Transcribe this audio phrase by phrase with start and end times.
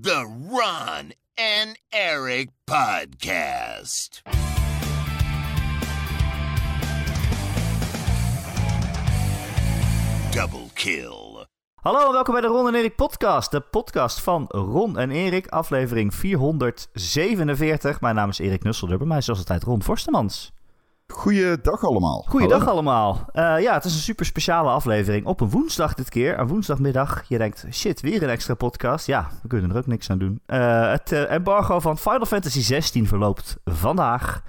[0.00, 4.22] The Ron and Eric Podcast.
[10.30, 11.46] Double kill.
[11.74, 13.50] Hallo en welkom bij de Ron en Erik podcast.
[13.50, 18.00] De podcast van Ron en Erik, aflevering 447.
[18.00, 20.52] Mijn naam is Erik Nusselder, bij mij is zoals altijd Ron Forstemans.
[21.06, 22.24] Goeiedag allemaal.
[22.28, 22.72] Goeiedag Hallo.
[22.72, 23.26] allemaal.
[23.32, 26.38] Eh, ja, het is een super speciale aflevering op een woensdag dit keer.
[26.38, 27.22] Een woensdagmiddag.
[27.28, 29.06] Je denkt, shit, weer een extra podcast.
[29.06, 30.40] Ja, we kunnen er ook niks aan doen.
[30.46, 34.42] Eh, het eh, embargo van Final Fantasy 16 verloopt vandaag.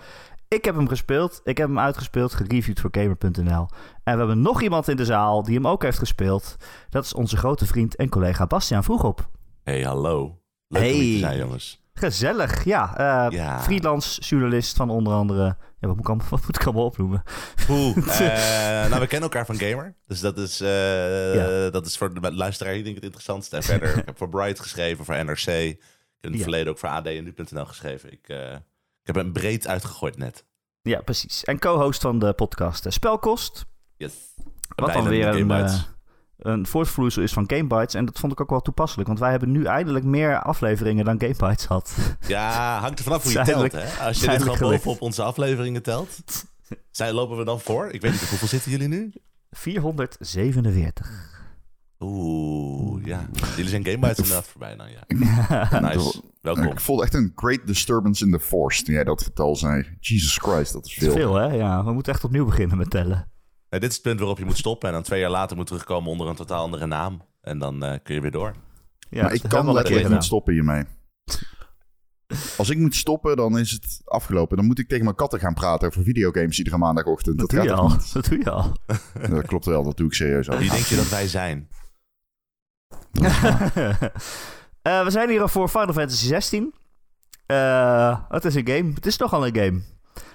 [0.48, 1.42] Ik heb hem gespeeld.
[1.44, 3.68] Ik heb hem uitgespeeld, gereviewd voor Gamer.nl.
[4.04, 6.56] En we hebben nog iemand in de zaal die hem ook heeft gespeeld.
[6.90, 9.30] Dat is onze grote vriend en collega Bastiaan Vroegop.
[9.64, 10.38] Hey, hallo.
[10.68, 10.98] Leuk om Hey.
[10.98, 11.83] hier te zijn, jongens.
[11.94, 12.96] Gezellig, ja.
[13.30, 13.62] Ja.
[13.62, 15.44] Freelance journalist van onder andere...
[15.80, 17.24] Ja, wat moet ik allemaal, wat moet ik allemaal opnoemen?
[17.68, 19.96] Eh, nou, we kennen elkaar van Gamer.
[20.08, 21.70] Dus dat is, eh, Ja.
[21.70, 23.56] dat is voor de luisteraar denk ik het interessantste.
[23.56, 25.48] En verder, ik heb voor Bright geschreven, voor NRC.
[25.48, 25.78] Ik
[26.22, 28.12] heb in het verleden ook voor AD en Nu.nl geschreven.
[28.12, 28.60] Ik, ik
[29.04, 30.46] heb hem breed uitgegooid net.
[30.82, 31.44] Ja, precies.
[31.44, 33.66] En co-host van de podcast Spelkost.
[33.98, 34.14] Yes.
[34.76, 35.70] Wat dan weer een,
[36.44, 37.94] een voortvloeisel is van Gamebytes.
[37.94, 39.08] En dat vond ik ook wel toepasselijk.
[39.08, 41.96] Want wij hebben nu eindelijk meer afleveringen dan Gamebytes had.
[42.28, 43.72] Ja, hangt er vanaf hoe je telt.
[43.72, 44.06] Hè?
[44.06, 46.10] Als je dit gewoon bovenop onze afleveringen telt.
[46.92, 47.90] Zijn, lopen we dan voor?
[47.92, 49.14] Ik weet niet, hoeveel zitten jullie nu?
[49.52, 51.32] 447.
[52.00, 53.30] Oeh, ja.
[53.56, 55.80] Jullie zijn Game Bites inderdaad voorbij dan, ja.
[55.90, 56.22] Nice.
[56.42, 56.64] Welkom.
[56.66, 59.98] Ik voelde echt een great disturbance in the force toen jij dat getal zei.
[60.00, 61.14] Jesus Christ, dat is Dat is veel.
[61.14, 61.56] veel, hè?
[61.56, 63.32] Ja, we moeten echt opnieuw beginnen met tellen.
[63.74, 64.88] Nee, dit is het punt waarop je moet stoppen.
[64.88, 67.22] En dan twee jaar later moet terugkomen onder een totaal andere naam.
[67.42, 68.56] En dan eh, kun je weer door.
[69.10, 70.84] Ja, maar ik kan al letterlijk niet stoppen hiermee.
[72.58, 74.58] Als ik moet stoppen, dan is het afgelopen.
[74.58, 77.38] Dan moet ik tegen mijn katten gaan praten over videogames iedere maandagochtend.
[77.40, 77.88] Dat Dat, doe je al.
[77.88, 78.14] toch niet?
[78.14, 78.76] Dat doe je al.
[79.30, 80.58] Dat klopt wel, dat doe ik serieus al.
[80.58, 81.68] Wie denk je dat wij zijn?
[84.82, 86.74] Eh, we zijn hier al voor Final Fantasy 16.
[87.46, 88.92] Eh, het is een game.
[88.94, 89.82] Het is nogal een game.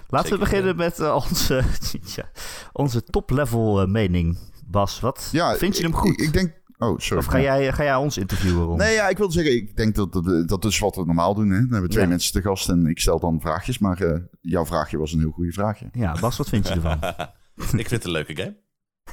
[0.09, 1.63] Laten we Zeker beginnen met eh, onze,
[2.15, 2.29] ja,
[2.71, 4.37] onze top-level eh, mening.
[4.65, 6.09] Bas, wat Ja, vind je hem goed?
[6.11, 6.57] Ik, ik denk...
[6.77, 7.23] Oh, sorry.
[7.23, 8.77] of ga jij, ga jij ons interviewen?
[8.77, 11.49] Nee, ja, ik wil zeggen, ik denk dat dat, dat is wat we normaal doen.
[11.49, 11.59] Hè?
[11.59, 12.09] Dan hebben we twee Ja.
[12.09, 13.77] mensen te gast en ik stel dan vraagjes.
[13.77, 15.89] Maar eh, jouw vraagje was een heel goede vraagje.
[15.93, 16.99] Ja, Bas, wat vind je ervan?
[17.79, 18.57] ik vind het een leuke game.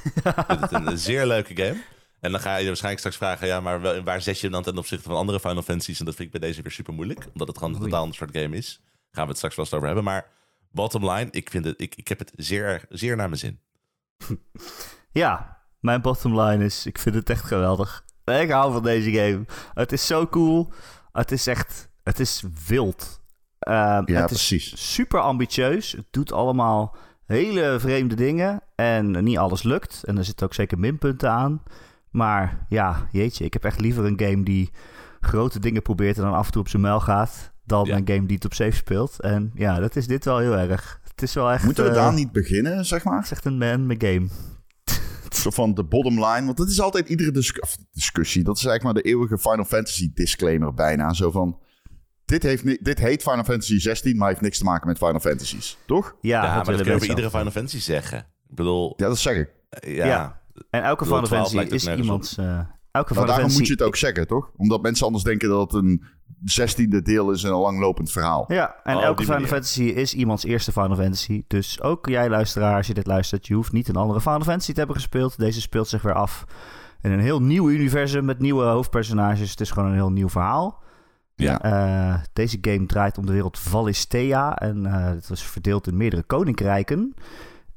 [0.03, 1.81] Ik vind het een zeer leuke game.
[2.19, 3.47] En dan ga je waarschijnlijk straks vragen...
[3.47, 5.99] Ja, maar wel- waar zet je hem dan ten opzichte van andere Final Fantasies?
[5.99, 7.27] En dat vind ik bij deze weer super moeilijk.
[7.33, 8.81] Omdat het gewoon een totaal ander soort game is.
[9.11, 10.03] Gaan we het straks wel eens over hebben.
[10.05, 10.25] Maar
[10.71, 13.59] bottom line, ik, vind het, ik, ik heb het zeer, zeer naar mijn zin.
[15.11, 18.05] ja, mijn bottom line is, ik vind het echt geweldig.
[18.25, 19.45] Ik hou van deze game.
[19.73, 20.71] Het is zo cool.
[21.11, 23.21] Het is echt, het is wild.
[23.59, 24.93] Eh, Ja, het is precies.
[24.93, 25.91] super ambitieus.
[25.91, 26.95] Het doet allemaal
[27.25, 28.61] hele vreemde dingen.
[28.75, 30.03] En niet alles lukt.
[30.03, 31.63] En er zitten ook zeker minpunten aan.
[32.09, 34.71] Maar ja, jeetje, ik heb echt liever een game die
[35.19, 37.51] grote dingen probeert en dan af en toe op zijn muil gaat.
[37.67, 37.95] Dan Ja.
[37.95, 39.19] een game die het op safe speelt.
[39.21, 40.99] En ja, dat is dit wel heel erg.
[41.11, 41.63] Het is wel echt.
[41.63, 43.15] Moeten we eh, daar niet beginnen, zeg maar?
[43.15, 44.27] Het is echt een man game.
[45.41, 46.45] Zo van de bottom line.
[46.45, 48.43] Want dat is altijd iedere dis- of discussie.
[48.43, 51.13] Dat is eigenlijk maar de eeuwige Final Fantasy disclaimer bijna.
[51.13, 51.59] Zo van,
[52.25, 55.77] dit, heeft dit heet Final Fantasy 16, maar heeft niks te maken met Final Fantasies.
[55.85, 56.15] Toch?
[56.21, 57.29] Ja, Ja, maar dat kun willen je over mensen iedere.
[57.29, 58.17] Final Fantasy zeggen.
[58.49, 59.49] Ik bedoel, Ja, dat zeg ik.
[59.69, 60.05] eh, ja.
[60.05, 60.41] Ja.
[60.69, 62.37] En elke bedoel, Final 12 Fantasy is iemands.
[62.37, 62.59] eh
[62.97, 64.51] elke Maar Final daarom moet je het ook zeggen, toch?
[64.55, 66.03] Omdat mensen anders denken dat het een
[66.43, 68.45] zestiende deel is en een langlopend verhaal.
[68.47, 69.53] Ja, en Oh, elke Final manier.
[69.53, 71.43] Fantasy is iemands eerste Final Fantasy.
[71.47, 74.71] Dus ook jij luisteraar, als je dit luistert, je hoeft niet een andere Final Fantasy
[74.71, 75.39] te hebben gespeeld.
[75.39, 76.45] Deze speelt zich weer af
[77.01, 79.51] in een heel nieuw universum met nieuwe hoofdpersonages.
[79.51, 80.83] Het is gewoon een heel nieuw verhaal.
[81.35, 81.61] Ja.
[81.61, 86.23] Eh, deze game draait om de wereld Valistea en eh, het was verdeeld in meerdere
[86.23, 87.13] koninkrijken.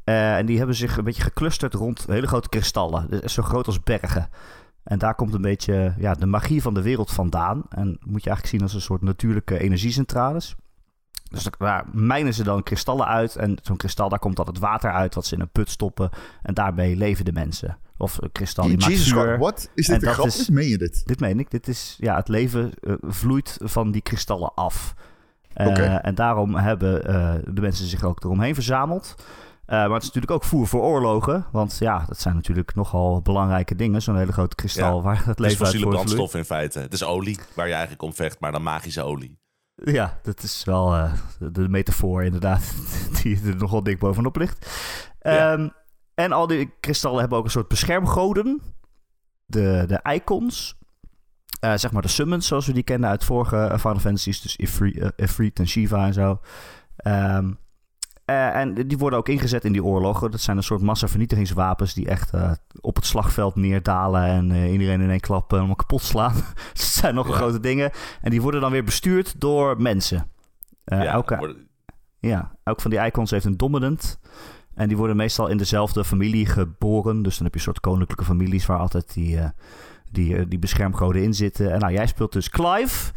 [0.05, 3.83] Eh, en die hebben zich een beetje geclusterd rond hele grote kristallen, zo groot als
[3.83, 4.29] bergen.
[4.85, 7.63] En daar komt een beetje ja, de magie van de wereld vandaan.
[7.69, 10.55] En moet je eigenlijk zien als een soort natuurlijke energiecentrales.
[11.31, 13.37] Dus daar- mijnen ze dan kristallen uit.
[13.37, 16.11] En zo'n kristal, daar komt dan het water uit wat ze in een put stoppen.
[16.43, 17.79] En daarmee leven de mensen.
[17.97, 19.13] Of een kristal die maakt Jesus.
[19.13, 19.71] Christ, wat?
[19.75, 20.27] Is En dit een dat grap?
[20.27, 21.07] is- Meen je dit?
[21.07, 21.51] Dit meen ik.
[21.51, 24.95] Dit is, ja, het leven eh, vloeit van die kristallen af.
[25.53, 26.07] Eh.
[26.07, 29.15] En daarom hebben eh, de mensen zich ook eromheen verzameld.
[29.71, 31.47] Eh, maar het is natuurlijk ook voer voor oorlogen.
[31.53, 34.03] Want ja, dat zijn natuurlijk nogal belangrijke dingen.
[34.03, 35.03] Zo'n hele grote kristal Ja.
[35.03, 36.15] waar het Het is leven uit fossiele voortvloeit.
[36.15, 36.79] brandstof in feite.
[36.79, 39.39] Het is olie waar je eigenlijk om vecht, maar dan magische olie.
[39.75, 42.75] Ja, dat is wel eh, de, metafoor inderdaad,
[43.23, 44.71] die er nogal dik bovenop ligt.
[45.21, 45.53] Ja.
[45.53, 45.69] Ehm,
[46.15, 48.63] en al die kristallen hebben ook een soort beschermgoden.
[49.47, 50.79] De, de icons.
[51.61, 54.41] Eh, zeg maar de summons zoals we die kennen uit vorige Final Fantasies.
[54.41, 56.41] Dus Ifrit, Ifrit en Shiva en zo.
[56.97, 57.51] Ehm,
[58.31, 60.31] Eh, en die worden ook ingezet in die oorlogen.
[60.31, 65.01] Dat zijn een soort massavernietigingswapens die echt eh, op het slagveld neerdalen en eh, iedereen
[65.01, 66.35] in één klap helemaal kapot slaan.
[66.73, 67.35] dat zijn nog Ja.
[67.35, 67.91] grote dingen.
[68.21, 70.31] En die worden dan weer bestuurd door mensen.
[70.85, 71.69] Ja, elke, worden-
[72.19, 74.19] ja, elk van die icons heeft een dominant.
[74.75, 77.23] En die worden meestal in dezelfde familie geboren.
[77.23, 79.39] Dus dan heb je een soort koninklijke families waar altijd die,
[80.11, 81.73] die, die beschermgoden in zitten.
[81.73, 83.13] En nou, jij speelt dus Clive.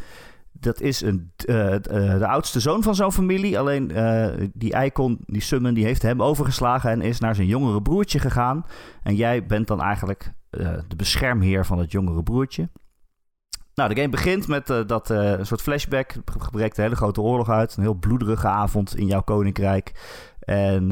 [0.64, 1.82] Dat is een, eh, eh,
[2.20, 3.60] de oudste zoon van zo'n familie.
[3.60, 7.82] Alleen eh, die icon, die summon, die heeft hem overgeslagen en is naar zijn jongere
[7.82, 8.66] broertje gegaan.
[9.04, 10.34] En jij bent dan eigenlijk
[10.88, 12.70] de beschermheer van het jongere broertje.
[13.76, 16.12] Nou, de game begint met dat een soort flashback.
[16.12, 17.76] Ge- Gebreekt een hele grote oorlog uit.
[17.76, 19.92] Een heel bloederige avond in jouw koninkrijk.
[20.40, 20.88] En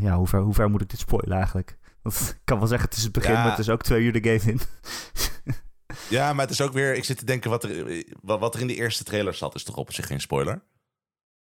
[0.00, 1.78] ja, hoe ver, hoe ver moet ik dit spoilen eigenlijk?
[2.02, 3.40] Want ik kan wel zeggen, het is het begin, Ja.
[3.40, 4.60] maar het is ook twee uur de game in.
[6.08, 6.94] Ja, maar het is ook weer...
[6.94, 9.54] Ik zit te denken, wat er, wat er in de eerste trailer zat...
[9.54, 10.62] is toch op zich geen spoiler,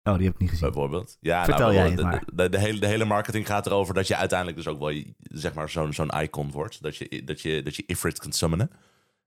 [0.03, 0.71] Oh, die heb ik niet gezien.
[0.71, 1.17] bijvoorbeeld.
[1.21, 2.23] Ja, Vertel nou, jij de, maar.
[2.33, 5.03] De, de hele, de hele marketing gaat erover dat je uiteindelijk dus ook wel...
[5.19, 6.83] zeg maar zo'n zo'n icon wordt.
[6.83, 8.71] Dat je, dat, je, dat je Ifrit kunt summonen.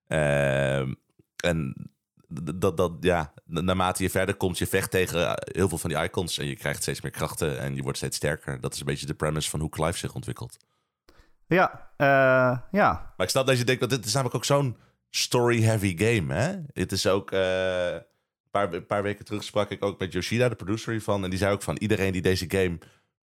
[0.07, 0.93] Ehm,
[1.35, 1.91] en
[2.55, 6.03] dat, dat, ja, na- naarmate je verder komt, je vecht tegen heel veel van die
[6.03, 6.37] icons...
[6.37, 8.59] en je krijgt steeds meer krachten en je wordt steeds sterker.
[8.61, 10.57] Dat is een beetje de premise van hoe Clive zich ontwikkelt.
[11.47, 13.13] Ja, eh, ja.
[13.17, 14.77] Maar ik snap dat je denkt, want dit is namelijk ook zo'n
[15.15, 16.55] story-heavy game, hè?
[16.73, 17.31] Het is ook...
[17.31, 21.23] eh, een paar, paar weken terug sprak ik ook met Yoshida, de producer hiervan.
[21.23, 22.77] En die zei ook van, iedereen die deze game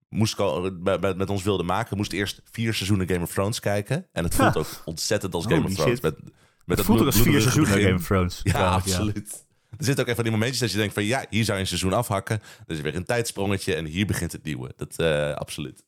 [0.09, 0.39] moest
[0.81, 1.97] met, met- met ons wilde maken...
[1.97, 4.07] moest eerst vier seizoenen Game of Thrones kijken.
[4.13, 5.93] En het voelt ook ontzettend als Game Holy of Thrones.
[5.93, 6.03] shit.
[6.03, 6.33] Met,
[6.65, 7.81] met Het voelt er als vier seizoenen.
[7.81, 8.41] Game of Thrones.
[8.43, 9.47] Ja, absoluut.
[9.79, 11.05] Er zitten ook echt van die momentjes dat je denkt van...
[11.05, 12.41] ja, hier zou je een seizoen afhakken.
[12.67, 14.73] Er is weer een tijdsprongetje en hier begint het nieuwe.
[14.77, 15.85] Dat, eh, absoluut.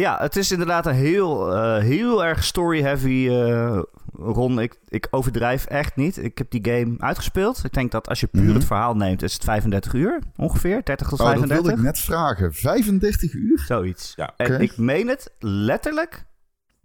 [0.00, 3.28] Ja, het is inderdaad een heel, eh, heel erg story-heavy.
[3.30, 3.82] eh
[4.18, 6.16] Ron, ik, ik overdrijf echt niet.
[6.16, 7.64] Ik heb die game uitgespeeld.
[7.64, 8.54] Ik denk dat als je puur Mhm.
[8.54, 10.84] het verhaal neemt, is het 35 uur ongeveer.
[10.84, 11.56] 30 tot Oh, dat 35.
[11.66, 12.52] wilde ik net vragen.
[12.54, 13.58] 35 uur?
[13.58, 14.12] Zoiets.
[14.16, 14.34] Ja.
[14.36, 16.24] En ik meen het letterlijk,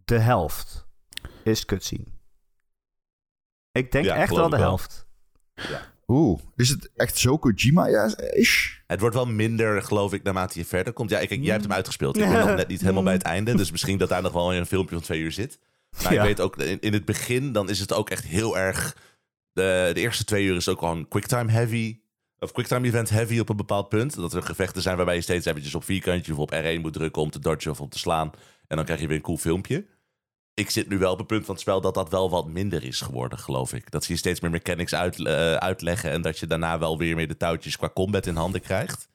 [0.06, 0.88] de helft
[1.44, 2.06] is cutscene.
[3.72, 4.66] Ik denk Ja, echt wel de wel.
[4.66, 5.08] helft.
[6.12, 8.70] Oeh, is het echt zo Kojima-ish?
[8.88, 11.10] Het wordt wel minder, geloof ik, naarmate je verder komt.
[11.10, 12.18] Ja, ik, jij hebt hem uitgespeeld.
[12.18, 13.56] Ik ben nog net niet helemaal bij het einde.
[13.56, 15.60] Dus misschien dat daar nog wel een filmpje van twee uur zit.
[16.04, 16.22] Maar Ja.
[16.22, 18.98] ik weet ook, in, in het begin, dan is het ook echt heel erg...
[19.54, 22.00] De, de eerste twee uur is ook gewoon quicktime heavy.
[22.40, 24.16] Of quicktime event heavy op een bepaald punt.
[24.16, 27.22] Dat er gevechten zijn waarbij je steeds eventjes op vierkantje of op R1 moet drukken
[27.22, 28.32] om te dodgen of om te slaan.
[28.68, 29.86] En dan krijg je weer een cool filmpje.
[30.54, 32.84] Ik zit nu wel op het punt van het spel dat dat wel wat minder
[32.84, 33.92] is geworden, geloof ik.
[33.92, 37.16] Dat ze je steeds meer mechanics uit, eh, uitleggen en dat je daarna wel weer
[37.16, 39.10] meer de touwtjes qua combat in handen krijgt.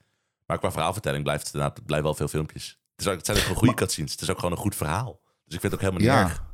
[0.46, 2.68] Maar qua verhaalvertelling blijft het inderdaad blijft wel veel filmpjes.
[2.96, 4.12] Het, is ook, het zijn ook gewoon goede cutscenes.
[4.12, 5.20] Het is ook gewoon een goed verhaal.
[5.44, 6.22] Dus ik vind het ook helemaal niet Ja.
[6.22, 6.44] erg.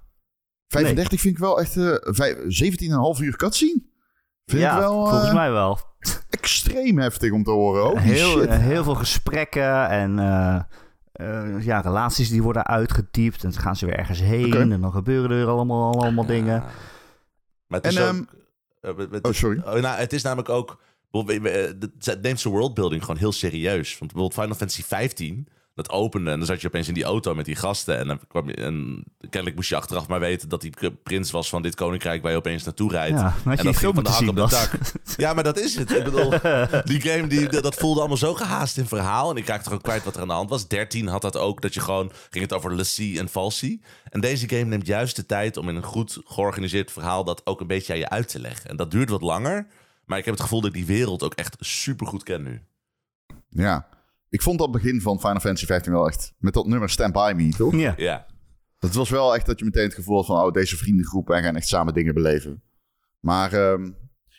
[0.68, 1.76] 35 vind ik wel echt...
[1.76, 2.38] eh vijf-
[3.16, 3.82] 17,5 uur cutscene?
[4.44, 5.78] Vind ja, ik wel volgens eh, mij wel.
[6.30, 7.82] extreem heftig om te horen.
[7.84, 8.46] Holy heel, shit.
[8.48, 10.18] eh, heel veel gesprekken en
[11.12, 13.44] eh, ja, relaties die worden uitgediept.
[13.44, 16.62] En dan gaan ze weer ergens heen en dan gebeuren er allemaal, allemaal dingen.
[17.66, 18.08] Maar het is En, ook...
[18.80, 19.58] ehm, eh, het- Oh, sorry.
[19.58, 20.80] Oh, nou, het is namelijk ook.
[21.10, 21.52] eh,
[21.98, 23.98] Het neemt zijn worldbuilding gewoon heel serieus.
[23.98, 27.34] Want bijvoorbeeld Final Fantasy 15, dat opende en dan zat je opeens in die auto
[27.34, 27.98] met die gasten.
[27.98, 28.54] En dan kwam je.
[28.54, 30.72] En kennelijk moest je achteraf maar weten dat die
[31.02, 33.18] prins was van dit koninkrijk waar je opeens naartoe rijdt.
[33.18, 34.70] Ja, en dat ging van de hak op de tak.
[35.16, 35.90] Ja, maar dat is het.
[35.90, 36.30] Ik bedoel,
[36.92, 39.30] die game die, dat voelde allemaal zo gehaast in verhaal.
[39.30, 40.68] En ik raakte er ook kwijt wat er aan de hand was.
[40.68, 43.82] 13 had dat ook, dat je gewoon ging het over Lassie en Falsie.
[44.10, 47.60] En deze game neemt juist de tijd om in een goed georganiseerd verhaal dat ook
[47.60, 48.70] een beetje aan je uit te leggen.
[48.70, 49.66] En dat duurt wat langer.
[50.04, 52.60] Maar ik heb het gevoel dat ik die wereld ook echt super goed ken nu.
[53.48, 53.88] Ja.
[54.32, 56.32] Ik vond dat begin van Final Fantasy 15 wel echt...
[56.38, 57.76] Met dat nummer Stand By Me, toch?
[57.76, 57.94] Ja.
[57.96, 58.26] Ja.
[58.78, 60.44] Dat was wel echt dat je meteen het gevoel had van...
[60.44, 62.62] Oh, deze vriendengroep, wij gaan echt samen dingen beleven.
[63.20, 63.90] Maar, ehm,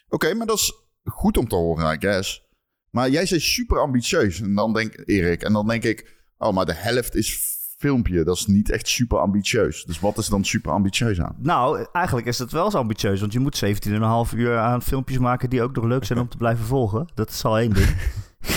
[0.09, 0.73] oké, maar dat is
[1.03, 2.47] goed om te horen, I guess.
[2.89, 4.41] Maar jij zei super ambitieus.
[4.41, 6.21] En dan denk Erik, en dan denk ik...
[6.37, 8.23] Oh, maar de helft is filmpje.
[8.23, 9.83] Dat is niet echt super ambitieus.
[9.83, 11.35] Dus wat is dan super ambitieus aan?
[11.39, 13.19] Nou, eigenlijk is het wel zo ambitieus.
[13.19, 16.37] Want je moet 17,5 uur aan filmpjes maken die ook nog leuk zijn om te
[16.37, 17.11] blijven volgen.
[17.13, 17.95] Dat is al één ding.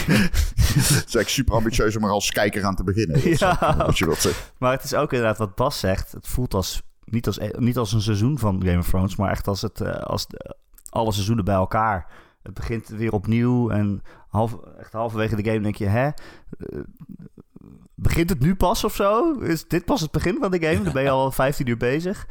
[0.77, 3.23] Het is echt super ambitieus om er als kijker aan te beginnen.
[3.25, 3.75] Dat Ja.
[3.77, 4.45] wat je wilt zeggen.
[4.59, 6.13] Maar het is ook inderdaad wat Bas zegt.
[6.13, 9.49] Het voelt als niet als, niet als een seizoen van Game of Thrones, maar echt
[9.49, 10.27] als, het, eh, als
[10.89, 12.07] alle seizoenen bij elkaar.
[12.43, 16.07] Het begint weer opnieuw en half, echt halverwege de game denk je, hè?
[16.07, 16.79] Eh,
[17.95, 19.33] begint het nu pas of zo?
[19.39, 20.83] Is dit pas het begin van de game?
[20.85, 22.27] Dan ben je al 15 uur bezig.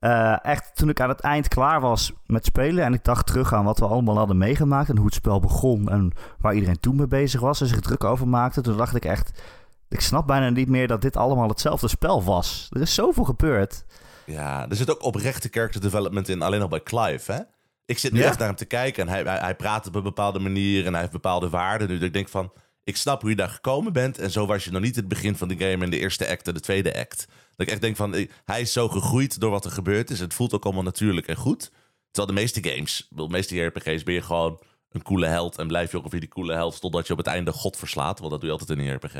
[0.00, 3.52] Eh, echt, toen ik aan het eind klaar was met spelen en ik dacht terug
[3.54, 6.96] aan wat we allemaal hadden meegemaakt en hoe het spel begon en waar iedereen toen
[6.96, 9.42] mee bezig was en zich druk over maakte, toen dacht ik echt,
[9.88, 12.66] ik snap bijna niet meer dat dit allemaal hetzelfde spel was.
[12.70, 13.84] Er is zoveel gebeurd.
[14.26, 17.40] Ja, er zit ook oprechte character development in, alleen al bij Clive, hè?
[17.84, 18.26] Ik zit nu Ja.
[18.26, 20.90] echt naar hem te kijken en hij, hij, hij praat op een bepaalde manier en
[20.92, 21.88] hij heeft bepaalde waarden.
[21.88, 22.52] Nu dat ik denk van,
[22.84, 24.18] ik snap hoe je daar gekomen bent.
[24.18, 26.48] En zo was je nog niet het begin van de game in de eerste act
[26.48, 27.26] en de tweede act.
[27.56, 30.20] Dat ik echt denk van, eh, hij is zo gegroeid door wat er gebeurd is.
[30.20, 31.70] Het voelt ook allemaal natuurlijk en goed.
[32.10, 34.60] Terwijl de meeste games, de meeste RPG's, ben je gewoon
[34.90, 35.58] een coole held.
[35.58, 38.18] En blijf je ook ongeveer die coole held totdat je op het einde God verslaat.
[38.18, 39.14] Want dat doe je altijd in een RPG.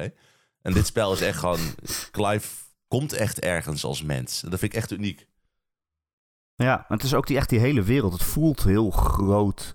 [0.62, 1.60] En dit spel is echt gewoon,
[2.10, 2.48] Clive
[2.88, 4.42] komt echt ergens als mens.
[4.42, 5.26] En dat vind ik echt uniek.
[6.54, 8.12] Ja, maar het is ook die, echt die hele wereld.
[8.12, 9.74] Het voelt heel groot.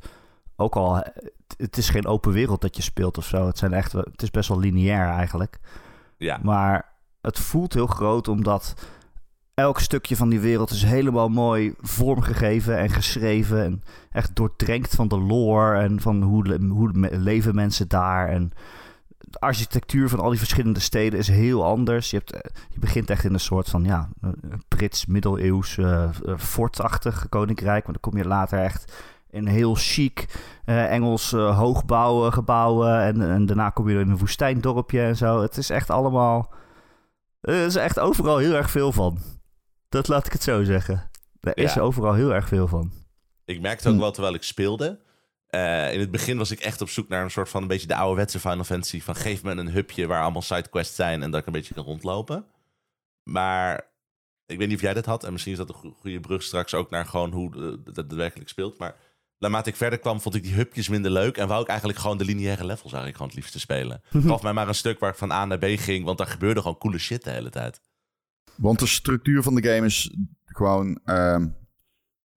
[0.56, 1.04] Ook al,
[1.58, 3.48] het is geen open wereld dat je speelt of zo.
[3.48, 5.60] Het, zijn echt, het is best wel lineair eigenlijk.
[6.18, 6.40] Ja.
[6.44, 8.74] Maar het voelt heel groot omdat
[9.54, 13.64] elk stukje van die wereld is helemaal mooi vormgegeven en geschreven.
[13.64, 18.30] En echt doordrenkt van de lore en van hoe, hoe leven mensen daar.
[18.30, 18.52] En
[19.18, 22.10] de architectuur van al die verschillende steden is heel anders.
[22.10, 24.10] Je, hebt, eh, je begint echt in een soort van ja,
[24.68, 27.84] Brits middeleeuws uh, fortachtig koninkrijk.
[27.84, 28.94] Maar dan kom je later echt
[29.36, 30.26] in heel chic
[30.66, 33.02] uh, Engels uh, hoogbouwen, gebouwen.
[33.02, 35.42] En, en daarna kom je in een woestijndorpje en zo.
[35.42, 36.54] Het is echt allemaal...
[37.42, 39.18] Er is echt overal heel erg veel van.
[39.90, 41.10] Dat laat ik het zo zeggen.
[41.40, 42.92] Er is overal heel erg veel van.
[43.46, 45.00] Ik merkte ook wel terwijl ik speelde.
[45.50, 47.88] Uh, in het begin was ik echt op zoek naar een soort van een beetje
[47.88, 49.02] de ouderwetse Final Fantasy.
[49.02, 51.84] Van geef me een hubje waar allemaal sidequests zijn en dat ik een beetje kan
[51.84, 52.46] rondlopen.
[53.24, 53.88] Maar
[54.46, 55.24] ik weet niet of jij dat had.
[55.24, 58.78] En misschien is dat een goede brug straks ook naar gewoon hoe dat werkelijk speelt.
[58.78, 58.96] Maar
[59.40, 61.38] naarmate ik verder kwam, vond ik die hubjes minder leuk.
[61.38, 64.02] En wou ik eigenlijk gewoon de lineaire levels eigenlijk gewoon het liefste spelen.
[64.28, 66.06] Gaf mij maar een stuk waar ik van A naar B ging.
[66.06, 67.82] Want daar gebeurde gewoon coole shit de hele tijd.
[68.56, 70.16] Want de structuur van de game is
[70.46, 71.46] gewoon uh,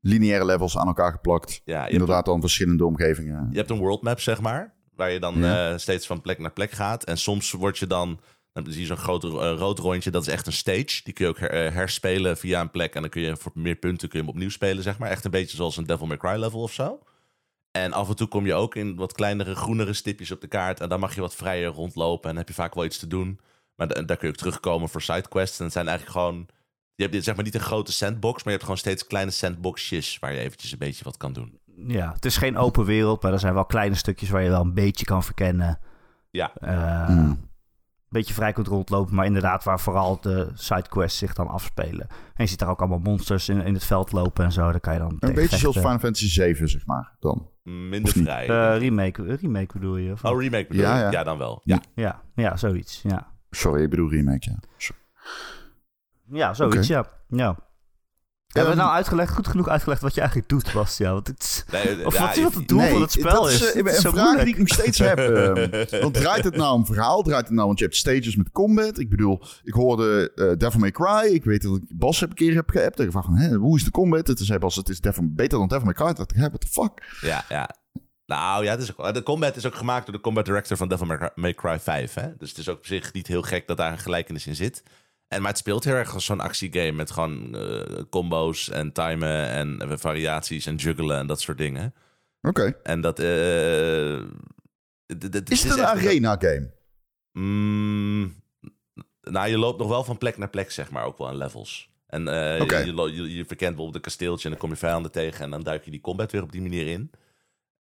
[0.01, 1.61] lineaire levels aan elkaar geplakt.
[1.65, 3.49] Ja, Inderdaad dan verschillende omgevingen.
[3.51, 4.75] Je hebt een world map, zeg maar.
[4.95, 7.05] Waar je dan uh, steeds van plek naar plek gaat.
[7.05, 8.21] En soms word je dan...
[8.65, 10.11] Dan zie je zo'n groot uh, rood rondje.
[10.11, 11.01] Dat is echt een stage.
[11.05, 12.95] Die kun je ook her, uh, herspelen via een plek.
[12.95, 15.11] En dan kun je voor meer punten kun je hem opnieuw spelen, zeg maar.
[15.11, 16.99] Echt een beetje zoals een Devil May Cry level of zo.
[17.71, 20.81] En af en toe kom je ook in wat kleinere, groenere stipjes op de kaart.
[20.81, 22.23] En dan mag je wat vrijer rondlopen.
[22.23, 23.41] En dan heb je vaak wel iets te doen.
[23.75, 25.59] Maar daar kun je ook terugkomen voor sidequests.
[25.59, 26.47] En het zijn eigenlijk gewoon...
[26.95, 30.19] Je hebt zeg maar niet een grote sandbox, maar je hebt gewoon steeds kleine sandboxjes
[30.19, 31.59] waar je eventjes een beetje wat kan doen.
[31.87, 34.61] Ja, het is geen open wereld, maar er zijn wel kleine stukjes waar je wel
[34.61, 35.79] een beetje kan verkennen.
[36.31, 36.53] Ja.
[36.61, 37.48] Uh, mm.
[38.09, 42.07] Een beetje vrij kunt rondlopen, maar inderdaad waar vooral de sidequests zich dan afspelen.
[42.09, 44.71] En je ziet daar ook allemaal monsters in, in het veld lopen en zo.
[44.71, 47.49] Daar kan je dan Een beetje zoals Final Fantasy 7, zeg maar, dan.
[47.63, 48.49] Minder vrij.
[48.49, 50.13] Uh, remake, remake bedoel je?
[50.13, 51.11] Of oh, remake bedoel ja, ja.
[51.11, 51.61] ja, dan wel.
[51.65, 53.33] Ja, ja, ja zoiets, ja.
[53.51, 54.59] Sorry, ik bedoel remake, ja.
[56.31, 57.05] Ja, zoiets, okay.
[57.29, 57.37] ja.
[57.37, 57.68] ja.
[58.53, 61.13] Hebben we nou uitgelegd, goed genoeg uitgelegd wat je eigenlijk doet, Bastiaan?
[61.13, 63.73] Want het, nee, of ja, wat, wat het doel nee, van het spel dat is.
[63.73, 63.75] is.
[63.75, 64.45] een vraag moeilijk.
[64.45, 65.19] die ik nog steeds heb.
[65.19, 65.71] Um,
[66.03, 67.23] want draait het nou om verhaal?
[67.23, 68.99] Draait het nou, want je hebt stages met combat.
[68.99, 71.33] Ik bedoel, ik hoorde uh, Devil May Cry.
[71.33, 73.01] Ik weet dat ik Bas heb een keer heb geappt.
[73.01, 74.27] Ik vraag van, hè, hoe is de combat?
[74.27, 76.13] Het is Bas, het is Devil, beter dan Devil May Cry.
[76.13, 77.19] Dat ik, what the fuck?
[77.21, 77.71] Ja, ja.
[78.27, 80.89] Nou ja, het is ook, de combat is ook gemaakt door de combat director van
[80.89, 82.15] Devil May Cry 5.
[82.15, 82.37] Hè?
[82.39, 84.83] Dus het is ook op zich niet heel gek dat daar een gelijkenis in zit.
[85.29, 89.49] En, maar het speelt heel erg als zo'n actiegame met gewoon uh, combo's en timen
[89.49, 91.95] en variaties en juggelen en dat soort dingen.
[92.43, 92.61] Oké.
[92.61, 92.77] Okay.
[92.83, 93.21] En dat...
[93.21, 94.21] Uh,
[95.45, 96.71] is het een arena-game?
[97.33, 98.35] Mm,
[99.21, 101.91] nou, je loopt nog wel van plek naar plek, zeg maar, ook wel in levels.
[102.07, 102.85] En uh, okay.
[102.85, 105.51] je, je, je, je, verkent bijvoorbeeld een kasteeltje en dan kom je vijanden tegen en
[105.51, 107.11] dan duik je die combat weer op die manier in.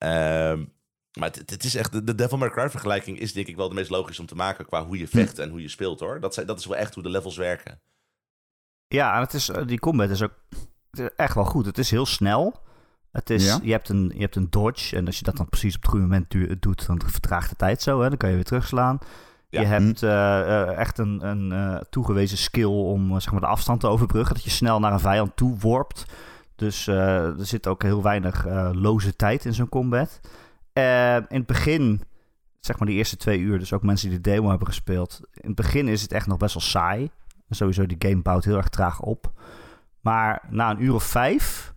[0.04, 0.60] Uh,
[1.18, 3.76] maar het, het, is echt, de Devil May Cry vergelijking is denk ik wel de
[3.76, 6.20] meest logisch om te maken qua hoe je vecht en hoe je speelt hoor.
[6.20, 7.80] Dat, dat is wel echt hoe de levels werken.
[8.88, 10.34] Ja, en het is, eh, die combat is ook
[11.16, 11.66] echt wel goed.
[11.66, 12.66] Het is heel snel.
[13.12, 15.76] Het is, je, hebt een, je hebt een dodge en als je dat dan precies
[15.76, 18.02] op het goede moment doet, dan vertraagt de tijd zo.
[18.02, 18.10] Hè?
[18.10, 19.00] Dan kan je weer terugslaan.
[19.50, 23.88] Je hebt uh, echt een, een uh, toegewezen skill om zeg maar, de afstand te
[23.88, 24.36] overbruggen.
[24.36, 26.06] Dat je snel naar een vijand toe worpt.
[26.56, 30.20] Dus er zit ook heel weinig loze tijd in zo'n combat.
[30.78, 32.02] Uh, in het begin,
[32.60, 35.22] zeg maar die eerste twee uur, dus ook mensen die de demo hebben gespeeld.
[35.34, 37.10] In het begin is het echt nog best wel saai.
[37.50, 39.32] Sowieso, die game bouwt heel erg traag op.
[40.02, 41.74] Maar na een uur of vijf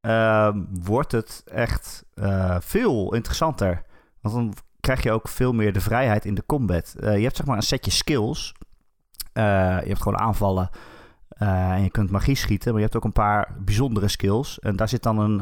[0.00, 3.82] uh, wordt het echt uh, veel interessanter.
[4.20, 6.94] Want dan krijg je ook veel meer de vrijheid in de combat.
[7.00, 8.54] je hebt zeg maar een setje skills.
[9.32, 9.40] je
[9.84, 10.70] hebt gewoon aanvallen.
[11.28, 12.68] en je kunt magie schieten.
[12.68, 14.58] Maar je hebt ook een paar bijzondere skills.
[14.58, 15.40] En daar zit dan een,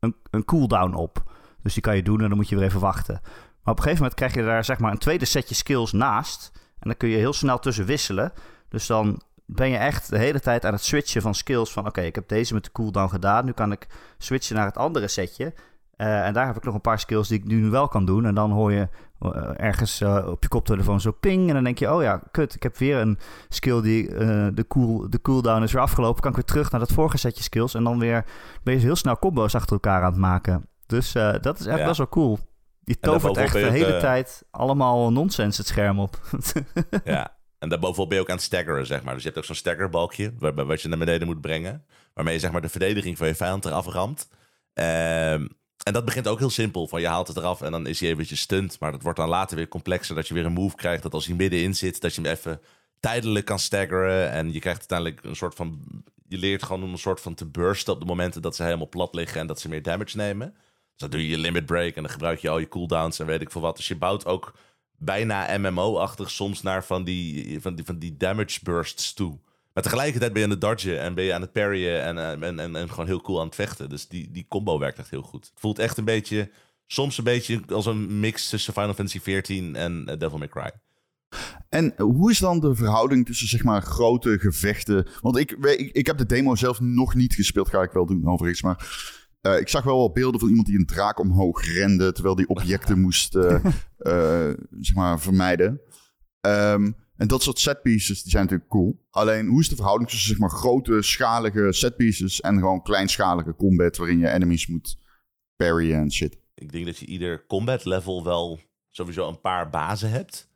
[0.00, 1.36] een, een cooldown op.
[1.62, 3.20] Dus die kan je doen en dan moet je weer even wachten.
[3.22, 6.50] Maar op een gegeven moment krijg je daar zeg maar een tweede setje skills naast.
[6.54, 8.32] En dan kun je heel snel tussen wisselen.
[8.68, 11.72] Dus dan ben je echt de hele tijd aan het switchen van skills.
[11.72, 13.44] Van oké, ik heb deze met de cooldown gedaan.
[13.44, 13.86] Nu kan ik
[14.18, 15.54] switchen naar het andere setje.
[15.96, 18.24] Uh, en daar heb ik nog een paar skills die ik nu wel kan doen.
[18.24, 18.88] En dan hoor je
[19.20, 21.48] uh, ergens uh, op je koptelefoon zo ping.
[21.48, 24.08] En dan denk je, oh ja, kut, ik heb weer een skill die
[24.54, 26.20] de, cool, de cooldown is weer afgelopen.
[26.20, 27.74] Kan ik weer terug naar dat vorige setje skills.
[27.74, 28.24] En dan weer
[28.62, 30.66] ben je heel snel combo's achter elkaar aan het maken.
[30.88, 31.86] Dus uh, dat is echt ja.
[31.86, 32.38] best wel cool.
[32.84, 36.20] Je tovert echt de hele eh, tijd allemaal nonsens het scherm op.
[37.04, 37.36] Ja.
[37.58, 39.14] En daarbovenop ben je ook aan het staggeren, zeg maar.
[39.14, 41.84] Dus je hebt ook zo'n staggerbalkje, waarbij wat je naar beneden moet brengen.
[42.14, 44.28] Waarmee je zeg maar de verdediging van je vijand eraf ramt.
[44.74, 45.46] Ehm,
[45.82, 46.88] en dat begint ook heel simpel.
[46.88, 48.80] Van je haalt het eraf en dan is hij eventjes stunt.
[48.80, 50.14] Maar dat wordt dan later weer complexer.
[50.14, 51.02] Dat je weer een move krijgt.
[51.02, 52.60] Dat als hij middenin zit, dat je hem even
[53.00, 54.30] tijdelijk kan staggeren.
[54.30, 55.80] En je krijgt uiteindelijk een soort van...
[56.28, 58.88] Je leert gewoon om een soort van te bursten op de momenten dat ze helemaal
[58.88, 59.40] plat liggen.
[59.40, 60.54] En dat ze meer damage nemen.
[60.98, 63.26] Dus dan doe je je limit break en dan gebruik je al je cooldowns en
[63.26, 63.76] weet ik veel wat.
[63.76, 64.54] Dus je bouwt ook
[64.96, 69.38] bijna MMO-achtig soms naar van die, van, die, van die damage bursts toe.
[69.72, 72.48] Maar tegelijkertijd ben je aan het dodgen en ben je aan het parryen en, eh,
[72.48, 73.88] en, en, en gewoon heel cool aan het vechten.
[73.88, 75.46] Dus die, die combo werkt echt heel goed.
[75.46, 76.50] Het voelt echt een beetje,
[76.86, 80.70] soms een beetje als een mix tussen Final Fantasy XIV en eh, Devil May Cry.
[81.68, 85.06] En hoe is dan de verhouding tussen zeg maar grote gevechten?
[85.20, 88.28] Want ik, ik, ik heb de demo zelf nog niet gespeeld, ga ik wel doen
[88.28, 88.62] overigens.
[88.62, 92.12] Maar eh, ik zag wel wat beelden van iemand die een draak omhoog rende...
[92.12, 93.64] terwijl die objecten moest eh,
[93.98, 95.80] eh, zeg maar vermijden.
[96.40, 99.06] Ehm, en dat soort setpieces die zijn natuurlijk cool.
[99.10, 102.40] Alleen hoe is de verhouding tussen zeg maar grote schalige setpieces...
[102.40, 104.98] en gewoon kleinschalige combat waarin je enemies moet
[105.56, 106.38] parryen en shit?
[106.54, 110.48] Ik denk dat je ieder combat level wel sowieso een paar bazen hebt.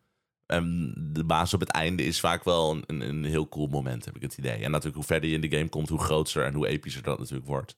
[0.46, 4.04] En de baas op het einde is vaak wel een, een, een heel cool moment,
[4.04, 4.64] heb ik het idee.
[4.64, 7.18] En natuurlijk hoe verder je in de game komt, hoe groter en hoe epischer dat
[7.18, 7.76] natuurlijk wordt.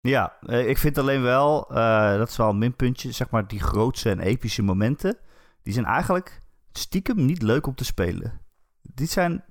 [0.00, 3.60] Ja, eh, ik vind alleen wel, eh, dat is wel een minpuntje, zeg maar die
[3.60, 5.16] grootste en epische momenten,
[5.62, 6.42] die zijn eigenlijk
[6.72, 8.40] stiekem niet leuk om te spelen.
[8.82, 9.44] Die zijn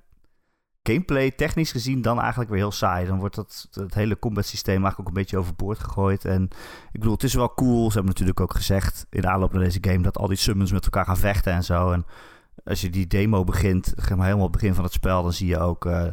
[0.82, 3.06] gameplay technisch gezien dan eigenlijk weer heel saai.
[3.06, 6.24] Dan wordt dat, het hele combat systeem eigenlijk ook een beetje overboord gegooid.
[6.24, 6.42] En
[6.92, 9.64] ik bedoel, het is wel cool, ze hebben natuurlijk ook gezegd in de aanloop naar
[9.64, 11.92] deze game, dat al die summons met elkaar gaan vechten en zo.
[11.92, 12.06] En
[12.64, 15.86] als je die demo begint, helemaal het begin van het spel, dan zie je ook
[15.86, 16.06] eh,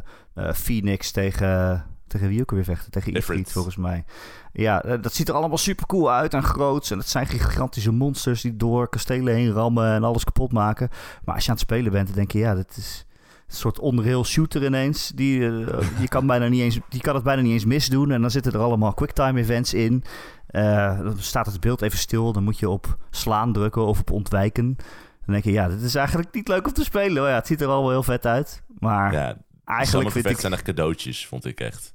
[0.52, 2.90] Phoenix tegen, tegen wie ook weer vechten?
[2.90, 3.52] Tegen Ifrit.
[3.52, 4.04] Volgens mij.
[4.52, 6.90] Ja, eh, dat ziet er allemaal super cool uit en groots.
[6.90, 10.88] En het zijn gigantische monsters die door kastelen heen rammen en alles kapot maken.
[11.24, 13.06] Maar als je aan het spelen bent, dan denk je, ja, dat is
[13.48, 15.12] een soort onreal shooter ineens.
[15.14, 18.10] Die, eh, je, kan bijna niet eens, je kan het bijna niet eens misdoen.
[18.10, 20.04] En dan zitten er allemaal quicktime events in.
[20.46, 22.32] Eh, dan staat het beeld even stil.
[22.32, 24.76] Dan moet je op slaan drukken of op ontwijken.
[25.24, 27.28] Dan denk je, ja, dit is eigenlijk niet leuk om te spelen.
[27.28, 28.62] Ja, het ziet er al wel heel vet uit.
[28.78, 31.94] Maar Ja, eigenlijk vind ik, zijn echt cadeautjes, vond ik echt.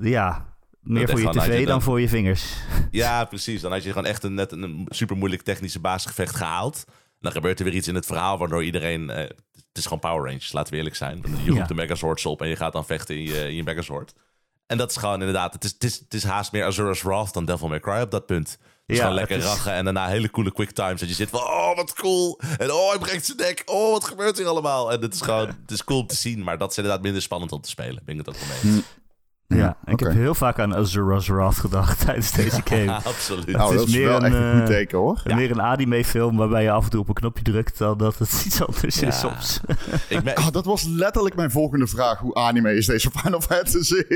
[0.00, 2.44] Ja, meer voor je tv je dan dan- voor je vingers.
[2.90, 3.60] Ja, precies.
[3.60, 6.84] Dan had je gewoon echt een, net een super moeilijk technische basisgevecht gehaald.
[7.20, 9.10] Dan gebeurt er weer iets in het verhaal waardoor iedereen...
[9.10, 9.16] eh,
[9.52, 11.16] het is gewoon Power Rangers, laten we eerlijk zijn.
[11.22, 11.66] Je roept Ja.
[11.66, 14.12] de Megazords op en je gaat dan vechten in je, in je Megazord.
[14.66, 15.52] En dat is gewoon inderdaad...
[15.52, 18.10] Het is, het is, het is haast meer Azura's Wrath dan Devil May Cry op
[18.10, 18.58] dat punt.
[18.86, 21.00] Dus Ja, gewoon lekker het is- rachen en daarna hele coole quick times.
[21.00, 22.40] Dat je zit van, oh, wat cool.
[22.58, 23.62] En oh, hij breekt zijn nek.
[23.66, 24.92] Oh, wat gebeurt hier allemaal?
[24.92, 26.42] En het is gewoon, het is cool om te zien.
[26.42, 28.02] Maar dat is inderdaad minder spannend om te spelen.
[28.04, 28.82] Ben ik het ook mee
[29.58, 32.92] Ja, ik heb heel vaak aan Azura's Wrath gedacht tijdens deze game.
[32.92, 33.46] Absoluut.
[33.46, 35.20] Nou, is dat is meer wel een, echt een goed eh, teken hoor.
[35.24, 38.42] Meer een anime-film waarbij je af en toe op een knopje drukt dan dat het
[38.46, 39.06] iets anders Ja.
[39.08, 39.60] is soms.
[40.08, 42.18] Ik ben, Ah, dat was letterlijk mijn volgende vraag.
[42.18, 43.94] Hoe anime is deze Final Fantasy?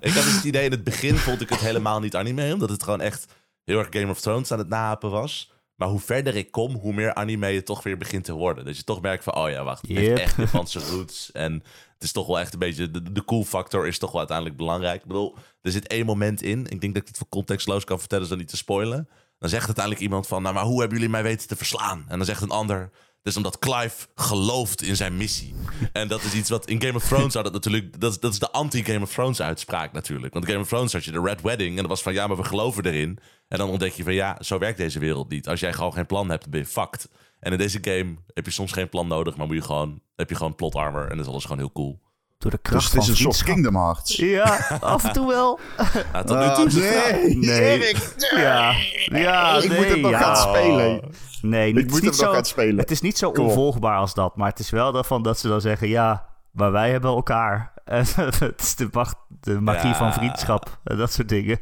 [0.00, 2.70] ik had dus het idee, in het begin vond ik het helemaal niet anime, omdat
[2.70, 3.26] het gewoon echt
[3.64, 5.52] heel erg Game of Thrones aan het nahapen was.
[5.78, 8.64] Maar hoe verder ik kom, hoe meer anime het toch weer begint te worden.
[8.64, 10.18] Dat je toch merkt van, oh ja, wacht, het Yep.
[10.18, 11.32] echt Japanse roots.
[11.32, 11.52] En
[11.94, 14.56] het is toch wel echt een beetje, de, de cool factor is toch wel uiteindelijk
[14.56, 15.00] belangrijk.
[15.00, 17.98] Ik bedoel, er zit één moment in, ik denk dat ik het voor contextloos kan
[17.98, 19.08] vertellen, zonder niet te spoilen.
[19.38, 22.04] Dan zegt uiteindelijk iemand van, nou maar hoe hebben jullie mij weten te verslaan?
[22.08, 22.90] En dan zegt een ander,
[23.28, 25.54] dus omdat Clive gelooft in zijn missie.
[25.92, 28.00] En dat is iets wat in Game of Thrones zou dat natuurlijk...
[28.00, 30.32] Dat is, dat is de anti-Game of Thrones uitspraak natuurlijk.
[30.32, 31.70] Want Game of Thrones had je de Red Wedding...
[31.70, 33.18] en dat was van ja, maar we geloven erin.
[33.48, 35.48] En dan ontdek je van ja, zo werkt deze wereld niet.
[35.48, 37.08] Als jij gewoon geen plan hebt, ben je fucked.
[37.40, 39.36] En in deze game heb je soms geen plan nodig...
[39.36, 41.10] maar moet je gewoon, heb je gewoon plot armor...
[41.10, 42.00] en dat is alles gewoon heel cool.
[42.38, 43.42] Door de Dus kracht het is van een soort.
[43.44, 44.16] Kingdom Hearts.
[44.16, 45.58] Ja, af en toe wel.
[46.26, 47.12] Tot nu Ah, toe verhaal.
[47.22, 47.60] nee, Nee.
[47.80, 48.74] Erik, Ja,
[49.04, 50.18] ja ik moet het nog ja.
[50.18, 51.00] gaan spelen.
[51.42, 52.78] Nee, Ik het is moet niet het nog zo, gaan spelen.
[52.78, 55.48] Het is niet zo Kom onvolgbaar als dat, maar het is wel daarvan dat ze
[55.48, 57.72] dan zeggen, ja, maar wij hebben elkaar.
[57.84, 59.94] En het is de, macht, de magie Ja.
[59.94, 61.60] van vriendschap en dat soort dingen.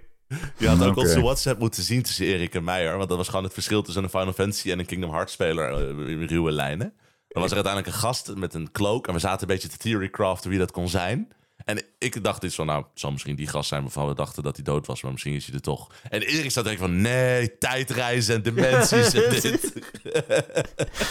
[0.57, 1.01] Je had ook Oké.
[1.01, 2.97] onze WhatsApp moeten zien tussen Erik en mij, hoor.
[2.97, 5.73] Want dat was gewoon het verschil tussen een Final Fantasy en een Kingdom Hearts speler
[5.73, 6.93] eh, in ruwe lijnen.
[7.37, 9.77] Dan was er uiteindelijk een gast met een cloak en we zaten een beetje te
[9.77, 11.33] theorycraften wie dat kon zijn.
[11.65, 14.43] En ik dacht iets van, nou, het zal misschien die gast zijn waarvan we dachten
[14.43, 15.91] dat hij dood was, maar misschien is hij er toch.
[16.09, 19.45] En Erik zat denken van, nee, tijdreizen en dimensies en dit.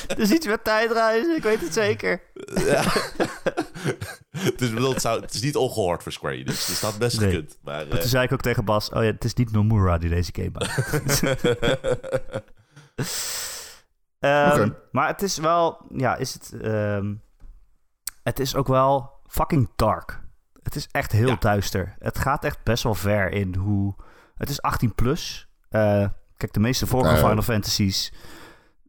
[0.08, 2.22] Er is iets met tijdreizen, ik weet het zeker.
[4.58, 7.00] dus ik bedoel, het, zou, het is niet ongehoord voor Square Enix, dus dat had
[7.00, 7.30] best Nee.
[7.30, 7.58] gekund.
[7.64, 9.98] Maar, Maar eh, toen zei ik ook tegen Bas, oh ja, het is niet Nomura
[9.98, 11.22] die deze game maakt.
[14.26, 14.70] Ehm.
[14.92, 17.14] Maar het is wel, ja, is het, ehm,
[18.24, 20.22] het is ook wel fucking dark.
[20.64, 21.36] Het is echt heel Ja.
[21.40, 21.96] duister.
[22.00, 23.96] Het gaat echt best wel ver in hoe,
[24.36, 25.50] het is 18 plus.
[25.70, 26.06] Eh,
[26.38, 27.16] Kijk, de meeste vorige.
[27.16, 28.14] Final Fantasies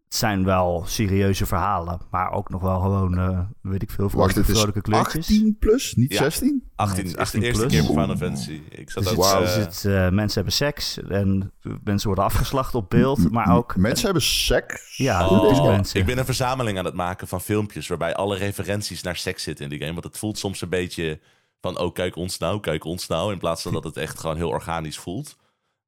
[0.09, 2.01] zijn wel serieuze verhalen.
[2.11, 5.29] Maar ook nog wel gewoon, eh, weet ik veel, Wacht, vrolijke, het kleurtjes.
[5.29, 6.19] 18 plus, niet Ja.
[6.19, 6.63] 16?
[6.77, 7.73] 18 het is de 18 eerste plus.
[7.73, 8.61] keer Final Fantasy.
[8.69, 9.25] Ik zat Dus ook...
[9.25, 11.53] het, eh, dus het, eh, mensen hebben seks en
[11.85, 13.31] mensen worden afgeslacht op beeld.
[13.31, 14.97] Maar ook, Mensen hebben seks.
[14.97, 16.01] ja, Oh, mensen.
[16.01, 19.65] Ik ben een verzameling aan het maken van filmpjes waarbij alle referenties naar seks zitten
[19.65, 19.93] in die game.
[19.93, 21.21] Want het voelt soms een beetje
[21.61, 23.33] van, oh kijk ons nou, kijk ons nou.
[23.33, 25.37] In plaats van dat het echt gewoon heel organisch voelt.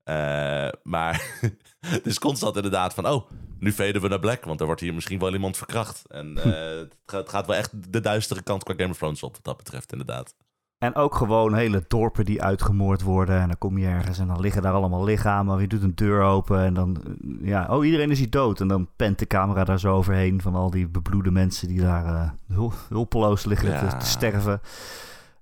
[0.09, 1.23] Eh, maar
[1.87, 4.44] het is constant inderdaad van, oh, nu veden we naar Black.
[4.44, 6.05] Want er wordt hier misschien wel iemand verkracht.
[6.09, 6.44] En eh,
[6.79, 9.44] het, gaat, het gaat wel echt de duistere kant qua Game of Thrones op wat
[9.44, 10.35] dat betreft inderdaad.
[10.79, 13.40] En ook gewoon hele dorpen die uitgemoord worden.
[13.40, 15.61] En dan kom je ergens en dan liggen daar allemaal lichamen.
[15.61, 16.97] Je doet een deur open en dan...
[17.05, 18.61] eh, Ja, oh, iedereen is hier dood.
[18.61, 22.35] En dan pent de camera daar zo overheen van al die bebloede mensen die daar
[22.47, 23.88] hul- hulpeloos liggen Ja.
[23.88, 24.61] te, te sterven.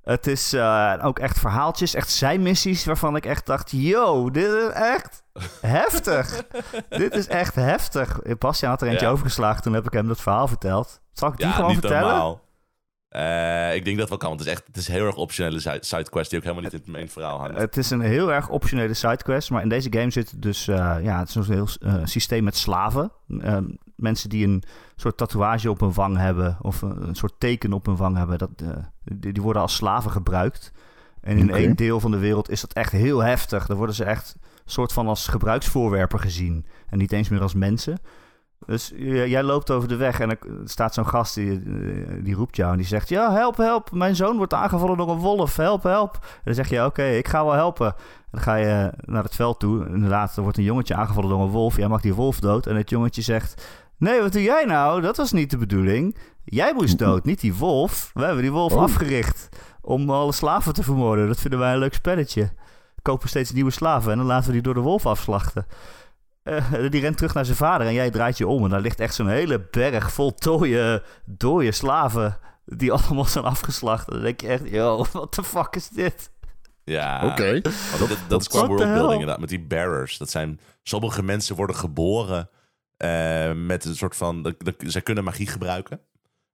[0.07, 3.71] Het is eh, ook echt verhaaltjes, echt zijmissies waarvan ik echt dacht...
[3.71, 5.23] Yo, dit is echt
[5.61, 6.43] heftig.
[6.89, 8.19] dit is echt heftig.
[8.39, 9.13] Bastiaan had er eentje Ja.
[9.13, 11.01] overgeslagen, toen heb ik hem dat verhaal verteld.
[11.13, 12.09] Zal ik die ja, gewoon niet vertellen?
[12.09, 12.45] normaal.
[13.09, 15.61] Eh, ik denk dat wel kan, want het is echt het is heel erg optionele
[15.61, 17.59] side- sidequest die ook helemaal niet in het main verhaal hangt.
[17.59, 21.19] Het is een heel erg optionele sidequest, maar in deze game zit dus eh, ja,
[21.19, 21.69] het is een heel
[22.05, 23.13] systeem met slaven.
[23.41, 23.57] Eh,
[23.97, 24.63] mensen die een
[24.97, 28.39] soort tatoeage op hun wang hebben of een, een soort teken op hun wang hebben,
[28.39, 28.69] dat, eh,
[29.05, 30.73] die, die worden als slaven gebruikt.
[31.21, 33.67] En in één deel van de wereld is dat echt heel heftig.
[33.67, 37.99] Dan worden ze echt soort van als gebruiksvoorwerpen gezien en niet eens meer als mensen.
[38.67, 42.35] Dus j- jij loopt over de weg en er staat zo'n gast die, eh, die
[42.35, 45.57] roept jou en die zegt: Ja, help, help, mijn zoon wordt aangevallen door een wolf,
[45.57, 46.15] help, help.
[46.23, 47.87] En dan zeg je: Oké, ik ga wel helpen.
[47.87, 47.95] En
[48.31, 49.87] dan ga je naar het veld toe.
[49.89, 51.77] Inderdaad, er wordt een jongetje aangevallen door een wolf.
[51.77, 52.67] Jij mag die wolf dood.
[52.67, 53.67] En het jongetje zegt:
[53.99, 55.01] Nee, wat doe jij nou?
[55.01, 56.17] Dat was niet de bedoeling.
[56.45, 58.11] Jij moest dood, niet die wolf.
[58.15, 58.83] We hebben die wolf Oh.
[58.83, 59.49] afgericht
[59.81, 61.27] om alle slaven te vermoorden.
[61.29, 62.51] Dat vinden wij een leuk spelletje.
[63.03, 65.67] Kopen steeds nieuwe slaven en dan laten we die door de wolf afslachten.
[66.43, 68.65] Eh, die rent terug naar zijn vader en jij draait je om.
[68.65, 72.39] En daar ligt echt zo'n hele berg vol dode, dode slaven.
[72.65, 74.09] Die allemaal zijn afgeslacht.
[74.09, 76.31] En dan denk je echt, yo, what the fuck is dit?
[76.85, 77.61] Ja, Oké.
[77.61, 79.39] dat, dat, dat is qua worldbuilding inderdaad.
[79.41, 80.19] Met die bearers.
[80.19, 82.49] Dat zijn, sommige mensen worden geboren
[82.97, 84.43] eh, met een soort van...
[84.43, 86.01] dat- zij kunnen magie gebruiken.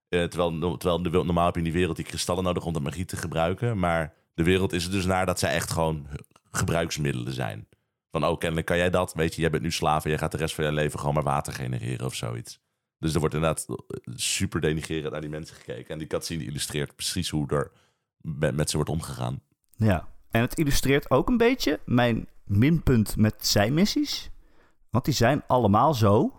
[0.09, 3.05] Eh, terwijl, de, normaal heb je in die wereld die kristallen nodig om dat magie
[3.05, 3.79] te gebruiken.
[3.79, 6.07] Maar de wereld is er dus naar dat zij echt gewoon
[6.51, 7.67] gebruiksmiddelen zijn.
[8.11, 9.13] Van, oh, kennelijk kan jij dat.
[9.13, 11.13] Weet je, jij bent nu slaaf en jij gaat de rest van je leven gewoon
[11.13, 12.59] maar water genereren of zoiets.
[12.99, 13.65] Dus er wordt inderdaad
[14.15, 15.89] super denigrerend naar die mensen gekeken.
[15.89, 17.71] En die cutscene illustreert precies hoe er
[18.21, 19.41] met, met ze wordt omgegaan.
[19.75, 24.29] Ja, en het illustreert ook een beetje mijn minpunt met zijmissies.
[24.93, 26.31] Want die zijn allemaal zo.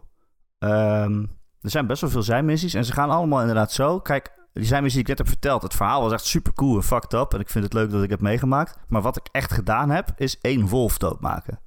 [0.59, 1.25] Ehm,
[1.61, 4.01] er zijn best wel veel zijmissies en ze gaan allemaal inderdaad zo.
[4.01, 6.83] Kijk, die zijmissie die ik net heb verteld, het verhaal was echt super cool en
[6.83, 7.35] fucked up.
[7.35, 8.79] En ik vind het leuk dat ik heb meegemaakt.
[8.89, 11.61] Maar wat ik echt gedaan heb, is één wolf doodmaken.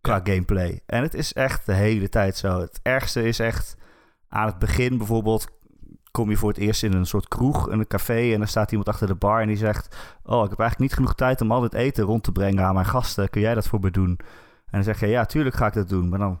[0.00, 0.80] Qua gameplay.
[0.86, 2.60] En het is echt de hele tijd zo.
[2.60, 3.76] Het ergste is echt
[4.28, 5.48] aan het begin bijvoorbeeld
[6.10, 8.32] kom je voor het eerst in een soort kroeg, in een café...
[8.32, 9.96] en dan staat iemand achter de bar en die zegt...
[10.22, 12.74] oh, ik heb eigenlijk niet genoeg tijd om al dit eten rond te brengen aan
[12.74, 13.30] mijn gasten.
[13.30, 14.18] Kun jij dat voor me doen?
[14.74, 16.08] En dan zeg je, ja, tuurlijk ga ik dat doen.
[16.08, 16.40] Maar dan,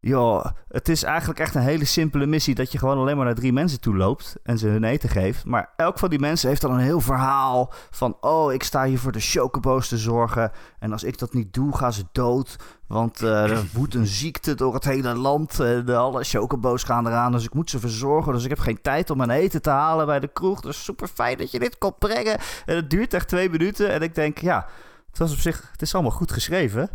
[0.00, 2.54] joh, het is eigenlijk echt een hele simpele missie...
[2.54, 5.44] dat je gewoon alleen maar naar drie mensen toe loopt en ze hun eten geeft.
[5.44, 8.16] Maar elk van die mensen heeft dan een heel verhaal van...
[8.20, 10.50] oh, ik sta hier voor de chocobo's te zorgen...
[10.78, 12.56] en als ik dat niet doe, gaan ze dood...
[12.86, 15.60] Want eh, er woedt een ziekte door het hele land.
[15.60, 18.32] Eh, de, alle chocobo's gaan eraan, dus ik moet ze verzorgen.
[18.32, 20.60] Dus ik heb geen tijd om mijn eten te halen bij de kroeg.
[20.60, 22.38] Dus super fijn dat je dit komt brengen.
[22.66, 23.90] En het duurt echt twee minuten.
[23.90, 24.66] En ik denk, ja,
[25.08, 26.90] het was op zich, het is allemaal goed geschreven.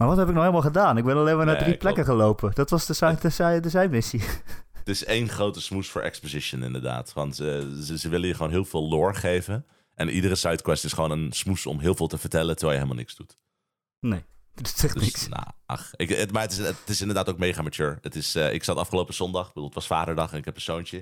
[0.00, 0.96] Maar wat heb ik nou helemaal gedaan?
[0.96, 1.94] Ik ben alleen maar naar Nee, drie klopt.
[1.94, 2.50] plekken gelopen.
[2.54, 4.20] Dat was de, zij- de, zij- de zijmissie.
[4.80, 7.12] Het is één grote smoes voor exposition, inderdaad.
[7.12, 7.46] Want eh,
[7.82, 9.66] ze, ze willen je gewoon heel veel lore geven.
[9.94, 13.02] En iedere sidequest is gewoon een smoes om heel veel te vertellen, terwijl je helemaal
[13.02, 13.38] niks doet.
[14.00, 15.28] Nee, dat echt Dus, niks.
[15.28, 15.90] nou, ach.
[15.96, 17.98] Ik, het, maar het is, het is inderdaad ook mega mature.
[18.00, 20.60] Het is, eh, ik zat afgelopen zondag, bedoel, het was vaderdag en ik heb een
[20.60, 20.98] zoontje.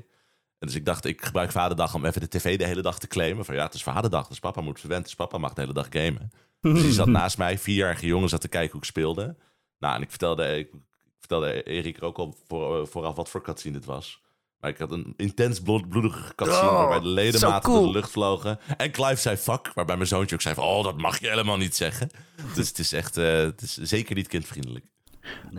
[0.59, 3.07] En dus ik dacht, ik gebruik vaderdag om even de tv de hele dag te
[3.07, 3.45] claimen.
[3.45, 5.05] Van ja, het is vaderdag, dus papa moet verwend.
[5.05, 6.31] Dus papa mag de hele dag gamen.
[6.61, 9.37] Dus die zat naast mij, vierjarige jongen, zat te kijken hoe ik speelde.
[9.79, 10.71] Nou, en ik vertelde, ik,
[11.19, 14.27] vertelde Erik er ook al voor, vooraf wat voor cutscene dit was.
[14.59, 17.83] Maar ik had een intens bloed- bloedige cutscene Oh, waarbij de ledematen cool.
[17.83, 18.59] door de lucht vlogen.
[18.77, 20.65] En Clive zei fuck, waarbij mijn zoontje ook zei van...
[20.65, 22.11] oh, dat mag je helemaal niet zeggen.
[22.55, 24.85] Dus het is echt, eh, het is zeker niet kindvriendelijk.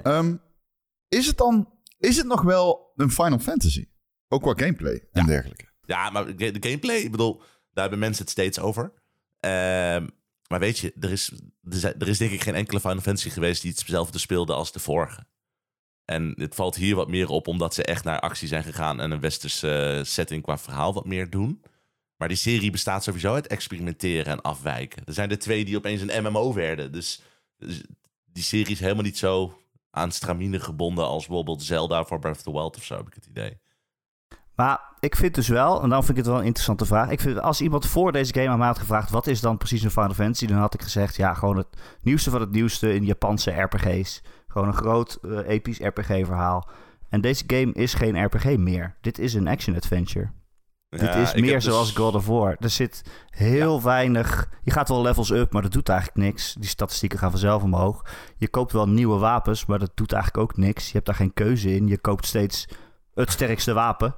[0.03, 0.35] Ehm,
[1.07, 1.69] is het dan...
[1.97, 3.87] Is het nog wel een Final Fantasy?
[4.27, 5.69] Ook qua gameplay en dergelijke.
[5.81, 7.37] Ja, maar de gameplay, ik bedoel,
[7.71, 8.93] daar hebben mensen het steeds over.
[9.39, 10.07] Ehm,
[10.49, 11.31] maar weet je, er is,
[11.69, 15.25] er, is denk ik geen enkele Final Fantasy geweest die hetzelfde speelde als de vorige.
[16.05, 19.11] En het valt hier wat meer op omdat ze echt naar actie zijn gegaan en
[19.11, 21.63] een westerse eh, setting qua verhaal wat meer doen.
[22.15, 25.05] Maar die serie bestaat sowieso uit experimenteren en afwijken.
[25.05, 26.91] Er zijn er twee die opeens een MMO werden.
[26.91, 27.21] Dus,
[27.57, 27.81] dus
[28.25, 32.41] die serie is helemaal niet zo aan stramine gebonden als bijvoorbeeld Zelda voor Breath of
[32.41, 33.59] the Wild of zo, heb ik het idee.
[34.59, 37.09] Maar ik vind dus wel, en dan vind ik het wel een interessante vraag.
[37.09, 39.83] Ik vind, als iemand voor deze game aan mij had gevraagd: wat is dan precies
[39.83, 40.45] een Final Fantasy?
[40.45, 41.67] Dan had ik gezegd: ja, gewoon het
[42.01, 44.21] nieuwste van het nieuwste in Japanse RPG's.
[44.47, 46.69] Gewoon een groot eh, episch RPG-verhaal.
[47.09, 48.95] En deze game is geen RPG meer.
[49.01, 50.31] Dit is een action-adventure.
[50.89, 52.55] Dit is meer dus- zoals God of War.
[52.59, 54.49] Er zit heel weinig.
[54.63, 56.53] Je gaat wel levels up, maar dat doet eigenlijk niks.
[56.53, 58.05] Die statistieken gaan vanzelf omhoog.
[58.37, 60.85] Je koopt wel nieuwe wapens, maar dat doet eigenlijk ook niks.
[60.85, 61.87] Je hebt daar geen keuze in.
[61.87, 62.67] Je koopt steeds
[63.13, 64.15] het sterkste wapen.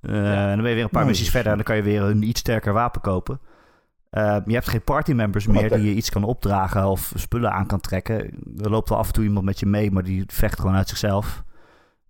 [0.00, 1.14] Eh, En dan ben je weer een paar Nice.
[1.14, 3.40] missies verder en dan kan je weer een iets sterker wapen kopen.
[4.10, 7.66] Eh, je hebt geen party members meer die je iets kan opdragen of spullen aan
[7.66, 8.16] kan trekken.
[8.62, 10.88] Er loopt wel af en toe iemand met je mee, maar die vecht gewoon uit
[10.88, 11.42] zichzelf.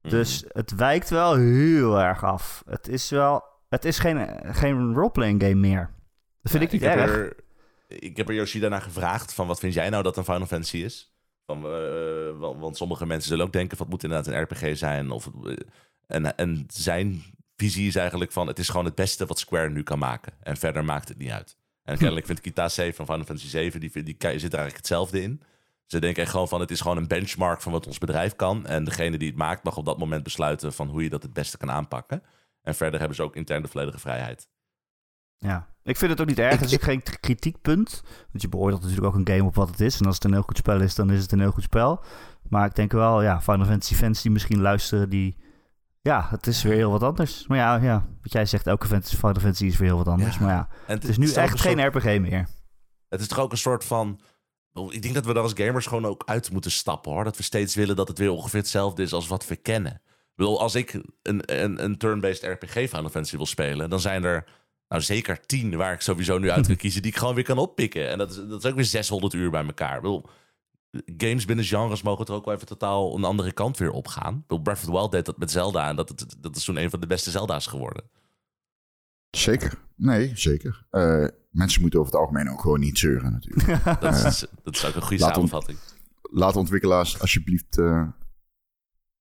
[0.03, 0.11] Mhm.
[0.11, 2.63] Dus het wijkt wel heel erg af.
[2.67, 3.43] Het is wel.
[3.69, 5.91] Het is geen, geen roleplaying game meer.
[6.43, 7.11] Dat vind Ja, ik niet heb erg.
[7.17, 7.37] Er,
[7.89, 10.77] ik heb er Yoshida naar gevraagd van wat vind jij nou dat een Final Fantasy
[10.77, 11.13] is?
[11.47, 14.77] Van, eh, want, want sommige mensen zullen ook denken van het moet inderdaad een RPG
[14.79, 15.11] zijn.
[15.11, 15.31] Of,
[16.07, 17.23] en, en zijn
[17.59, 20.33] visie is eigenlijk van het is gewoon het beste wat Square nu kan maken.
[20.43, 21.57] En verder maakt het niet uit.
[21.85, 25.23] En kennelijk vindt Kitase van Final Fantasy 7, die, die, die zit er eigenlijk hetzelfde
[25.23, 25.43] in.
[25.87, 28.67] Ze denken echt gewoon van het is gewoon een benchmark van wat ons bedrijf kan.
[28.67, 31.33] En degene die het maakt mag op dat moment besluiten van hoe je dat het
[31.33, 32.23] beste kan aanpakken.
[32.63, 34.49] En verder hebben ze ook intern de volledige vrijheid.
[35.37, 36.61] Ja, ik vind het ook niet erg.
[36.61, 38.03] Het is ook geen kritiekpunt.
[38.31, 40.01] Want je beoordeelt natuurlijk ook een game op wat het is.
[40.01, 42.05] En als het een heel goed spel is, dan is het een heel goed spel.
[42.49, 45.37] Maar ik denk wel, ja, Final Fantasy fans die misschien luisteren, die...
[46.09, 47.47] Ja, het is weer heel wat anders.
[47.47, 50.37] Maar ja, ja wat jij zegt, elke fantasy, Final Fantasy is weer heel wat anders.
[50.37, 50.43] Ja.
[50.45, 52.49] Maar ja, En het is nu echt een geen soort- RPG meer.
[53.09, 54.21] Het is toch ook een soort van.
[54.91, 57.25] Ik denk dat we er als gamers gewoon ook uit moeten stappen hoor.
[57.25, 59.93] Dat we steeds willen dat het weer ongeveer hetzelfde is als wat we kennen.
[59.93, 64.25] Ik bedoel, als ik een, een, een turn-based RPG Final Fantasy wil spelen, dan zijn
[64.25, 64.45] er
[64.89, 67.59] nou zeker tien waar ik sowieso nu uit kan kiezen die ik gewoon weer kan
[67.59, 68.09] oppikken.
[68.11, 69.95] En dat is, dat is ook weer 600 uur bij elkaar.
[69.97, 70.29] Ik bedoel,
[71.17, 74.35] games binnen genres mogen er ook wel even totaal een andere kant weer opgaan.
[74.35, 76.65] Ik bedoel, Breath of the Wild deed dat met Zelda en dat, dat, dat is
[76.65, 78.05] toen een van de beste Zelda's geworden.
[79.31, 79.79] Zeker.
[79.97, 80.87] Nee, zeker.
[80.91, 83.85] Eh, mensen moeten over het algemeen ook gewoon niet zeuren natuurlijk.
[84.01, 85.79] Dat is, dat is ook een goede Laat samenvatting.
[86.23, 88.09] Laat ontwikkelaars alsjeblieft eh,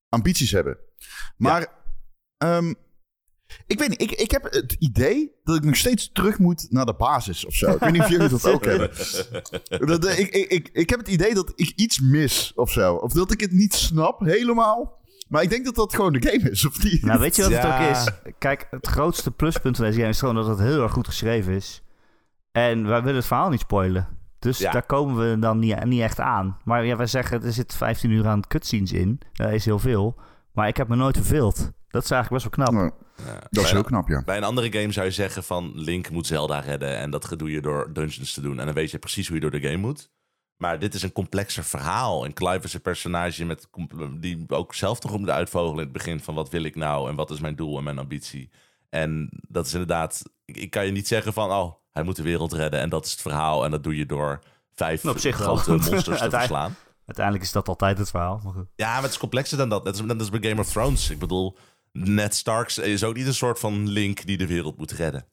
[0.09, 0.77] ambities hebben.
[1.37, 1.67] Maar
[2.37, 2.73] ehm,
[3.67, 6.85] ik weet niet, ik, ik heb het idee dat ik nog steeds terug moet naar
[6.85, 7.71] de basis of zo.
[7.71, 8.89] Ik weet niet of jullie dat ook hebben.
[9.79, 12.95] Dat, ik, ik, ik, ik heb het idee dat ik iets mis of zo.
[12.95, 14.95] Of dat ik het niet snap helemaal.
[15.27, 17.01] Maar ik denk dat dat gewoon de game is, of niet?
[17.03, 17.71] Nou, weet je wat Ja.
[17.71, 18.33] het ook is?
[18.37, 21.53] Kijk, het grootste pluspunt van deze game is gewoon dat het heel erg goed geschreven
[21.53, 21.81] is.
[22.51, 24.07] En wij willen het verhaal niet spoilen.
[24.39, 24.71] Dus Ja.
[24.71, 26.57] daar komen we dan niet, niet echt aan.
[26.63, 29.19] Maar ja, wij zeggen, er zit 15 uur aan cutscenes in.
[29.33, 30.15] Dat is heel veel.
[30.53, 31.71] Maar ik heb me nooit verveeld.
[31.89, 32.93] Dat is eigenlijk best wel knap.
[33.25, 34.21] Dat is Bij- heel knap, ja.
[34.25, 37.51] Bij een andere game zou je zeggen van Link moet Zelda redden en dat doe
[37.51, 38.59] je door dungeons te doen.
[38.59, 40.09] En dan weet je precies hoe je door de game moet.
[40.57, 42.25] Maar dit is een complexer verhaal.
[42.25, 43.67] En Clive is een personage met,
[44.19, 47.15] die ook zelf toch moet uitvogelen in het begin van wat wil ik nou en
[47.15, 48.49] wat is mijn doel en mijn ambitie.
[48.89, 52.23] En dat is inderdaad, ik, ik kan je niet zeggen van oh, hij moet de
[52.23, 53.65] wereld redden en dat is het verhaal.
[53.65, 54.39] En dat doe je door
[54.73, 55.55] vijf Nou, op zich wel.
[55.55, 56.75] grote monsters te Uiteindelijk- verslaan.
[57.05, 58.39] Uiteindelijk is dat altijd het verhaal.
[58.43, 58.65] Maar goed.
[58.75, 59.83] Ja, maar het is complexer dan dat.
[59.83, 61.09] Net als, net als bij Game of Thrones.
[61.09, 61.57] Ik bedoel,
[62.05, 65.25] Ned Stark is ook niet een soort van Link die de wereld moet redden.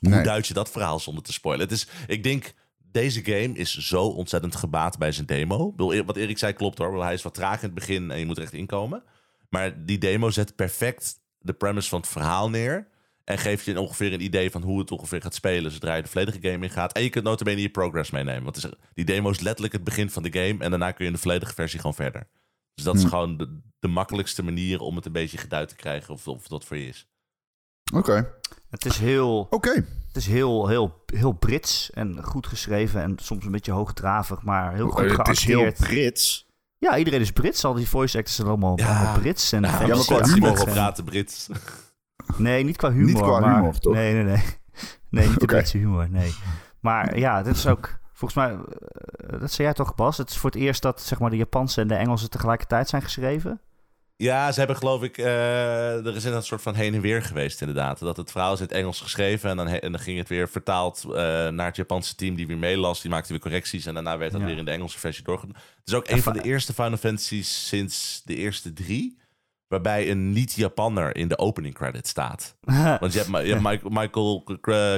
[0.00, 0.22] Hoe Nee.
[0.22, 1.64] duid je dat verhaal zonder te spoilen?
[1.64, 5.74] Het is, ik denk, deze game is zo ontzettend gebaat bij zijn demo.
[6.06, 7.02] Wat Erik zei klopt hoor.
[7.02, 9.02] Hij is wat traag in het begin en je moet er echt inkomen.
[9.48, 12.88] Maar die demo zet perfect de premise van het verhaal neer.
[13.24, 16.08] En geeft je ongeveer een idee van hoe het ongeveer gaat spelen zodra je de
[16.08, 16.92] volledige game in gaat.
[16.92, 18.42] En je kunt notabene je progress meenemen.
[18.42, 20.64] Want die demo is letterlijk het begin van de game.
[20.64, 22.26] En daarna kun je in de volledige versie gewoon verder.
[22.74, 23.08] Dus dat is Hm.
[23.08, 26.64] gewoon de, de makkelijkste manier om het een beetje geduid te krijgen of, of dat
[26.64, 27.06] voor je is.
[27.94, 28.32] Oké.
[28.70, 29.46] Het is heel...
[29.50, 29.70] Oké.
[30.06, 34.74] Het is heel, heel, heel Brits en goed geschreven en soms een beetje hoogdravig, maar
[34.74, 35.88] heel goed Oh, Het is heel geacteerd.
[35.88, 36.46] Brits.
[36.78, 37.64] Ja, iedereen is Brits.
[37.64, 38.96] Al die voice actors zijn allemaal, Ja.
[38.96, 39.52] allemaal Brits.
[39.52, 41.48] En Ja, maar qua humor En- praten Brits.
[42.36, 43.06] Nee, niet qua humor.
[43.06, 43.92] Niet qua maar, humor, toch?
[43.94, 44.42] Nee, nee, nee.
[45.10, 45.54] Nee, niet de Oké.
[45.54, 46.34] Britse humor, nee.
[46.80, 47.98] Maar ja, dit is ook...
[48.16, 50.16] Volgens mij, eh, dat zei jij toch, Bas?
[50.18, 53.02] Het is voor het eerst dat zeg maar, de Japanse en de Engelse tegelijkertijd zijn
[53.02, 53.60] geschreven.
[54.16, 55.18] Ja, ze hebben geloof ik...
[55.18, 57.98] eh, er is een soort van heen en weer geweest inderdaad.
[57.98, 59.50] Dat het verhaal is in het Engels geschreven...
[59.50, 61.12] en dan, en dan ging het weer vertaald eh,
[61.48, 63.00] naar het Japanse team die weer meelas.
[63.00, 64.46] Die maakte weer correcties en daarna werd dat Ja.
[64.46, 65.56] weer in de Engelse versie doorgedaan.
[65.56, 69.18] Het is ook En een van va- de eerste Final Fantasies sinds de eerste drie...
[69.68, 72.56] waarbij een niet-Japanner in de opening credit staat.
[73.00, 74.42] Want je hebt, je hebt Michael, Michael,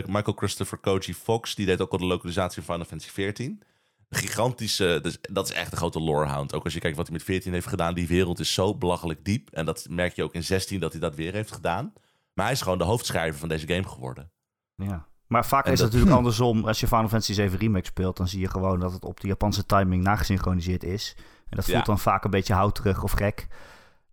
[0.07, 1.55] Michael Christopher Koji Fox...
[1.55, 3.63] die deed ook al de lokalisatie van Final Fantasy 14...
[4.09, 6.55] Een gigantische, dus dat is echt een grote lorehound.
[6.55, 7.95] Ook als je kijkt wat hij met 14 heeft gedaan.
[7.95, 9.51] Die wereld is zo belachelijk diep.
[9.51, 11.93] En dat merk je ook in 16 dat hij dat weer heeft gedaan.
[12.35, 14.31] Maar hij is gewoon de hoofdschrijver van deze game geworden.
[14.77, 15.07] ja.
[15.27, 16.65] Maar vaak En is het natuurlijk andersom.
[16.67, 19.27] Als je Final Fantasy 7 Remake speelt, dan zie je gewoon dat het op de
[19.27, 21.15] Japanse timing nagesynchroniseerd is.
[21.19, 21.83] En dat voelt Ja.
[21.85, 23.47] dan vaak een beetje houterig of gek.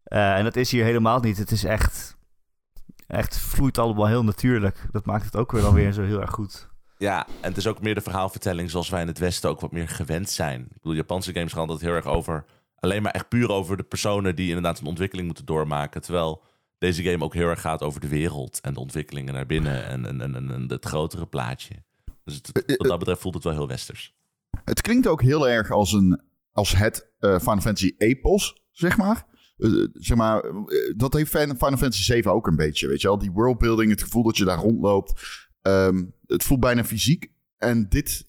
[0.03, 1.37] Eh, en dat is hier helemaal niet.
[1.37, 2.17] Het is echt,
[3.07, 4.85] echt vloeit allemaal heel natuurlijk.
[4.91, 6.71] Dat maakt het ook weer dan weer zo heel erg goed.
[6.97, 9.71] Ja, en het is ook meer de verhaalvertelling zoals wij in het Westen ook wat
[9.71, 10.61] meer gewend zijn.
[10.61, 12.45] Ik bedoel, Japanse games gaan altijd heel erg over...
[12.79, 16.01] alleen maar echt puur over de personen die inderdaad een ontwikkeling moeten doormaken.
[16.01, 16.43] Terwijl
[16.77, 20.05] deze game ook heel erg gaat over de wereld en de ontwikkelingen naar binnen en,
[20.05, 21.83] en, en, en- en het grotere plaatje.
[22.23, 24.15] Dus het- wat dat betreft voelt het wel heel westers.
[24.63, 29.25] Het klinkt ook heel erg als, een, als het eh, Final Fantasy epos, zeg maar.
[29.57, 33.17] Eh, zeg maar, eh, dat heeft Final Fantasy 7 ook een beetje, weet je wel.
[33.17, 35.21] Die worldbuilding, het gevoel dat je daar rondloopt.
[35.61, 37.31] Ehm, het voelt bijna fysiek.
[37.57, 38.25] En dit,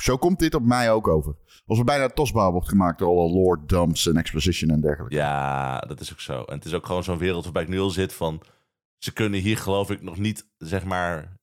[0.00, 1.36] zo komt dit op mij ook over.
[1.66, 5.16] Als er bijna tosbaar wordt gemaakt door alle lore dumps en exposition en dergelijke.
[5.16, 6.42] Ja, dat is ook zo.
[6.42, 8.42] En het is ook gewoon zo'n wereld waarbij ik nu al zit van...
[8.98, 11.38] ze kunnen hier geloof ik nog niet, zeg maar...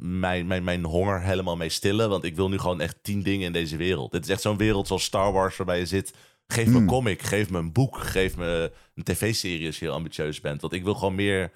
[0.00, 2.08] Mijn, mijn, mijn honger helemaal mee stillen.
[2.08, 4.12] Want ik wil nu gewoon echt tien dingen in deze wereld.
[4.12, 6.14] Dit is echt zo'n wereld zoals Star Wars waarbij je zit...
[6.52, 6.86] Geef me een Hmm.
[6.86, 10.60] comic, geef me een boek, geef me een tv-serie als je heel ambitieus bent.
[10.60, 11.52] Want ik wil gewoon meer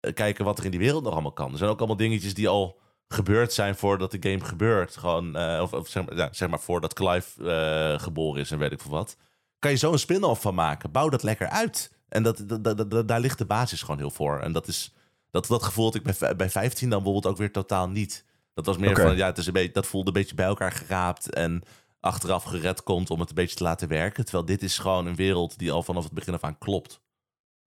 [0.00, 1.52] eh, kijken wat er in die wereld nog allemaal kan.
[1.52, 4.96] Er zijn ook allemaal dingetjes die al gebeurd zijn voordat de game gebeurt.
[4.96, 8.58] Gewoon, eh, of, of zeg, maar, ja, zeg maar voordat Clive eh, geboren is en
[8.58, 9.16] weet ik veel wat.
[9.58, 10.90] Kan je zo een spin-off van maken.
[10.90, 11.92] Bouw dat lekker uit.
[12.08, 14.40] En dat, dat, dat, dat- daar ligt de basis gewoon heel voor.
[14.40, 14.94] En dat, is,
[15.30, 18.24] dat, dat gevoel had ik bij, bij 15 dan bijvoorbeeld ook weer totaal niet.
[18.54, 20.72] Dat was meer van, ja, het is een beetje, dat voelde een beetje bij elkaar
[20.72, 21.30] geraapt.
[21.30, 21.62] En
[22.04, 24.24] achteraf gered komt om het een beetje te laten werken.
[24.24, 27.00] Terwijl dit is gewoon een wereld die al vanaf het begin af aan klopt.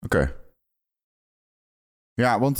[0.05, 0.35] Oké.
[2.13, 2.57] Ja, want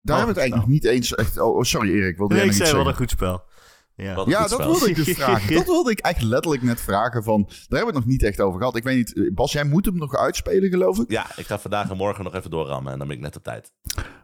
[0.00, 1.38] daar Oh, hebben we het eigenlijk niet eens echt...
[1.38, 3.44] Oh, oh, sorry Erik, wilde jij Nee, ik zei wel een goed spel.
[3.96, 4.22] Ja.
[4.26, 5.54] Ja, dat wilde ik dus vragen.
[5.54, 7.42] Dat wilde ik echt letterlijk net vragen van...
[7.46, 8.76] Daar hebben we het nog niet echt over gehad.
[8.76, 11.10] Ik weet niet, eh, Bas, jij moet hem nog uitspelen, geloof ik.
[11.10, 13.42] Ja, ik ga vandaag en morgen nog even doorrammen en dan ben ik net op
[13.42, 13.72] tijd.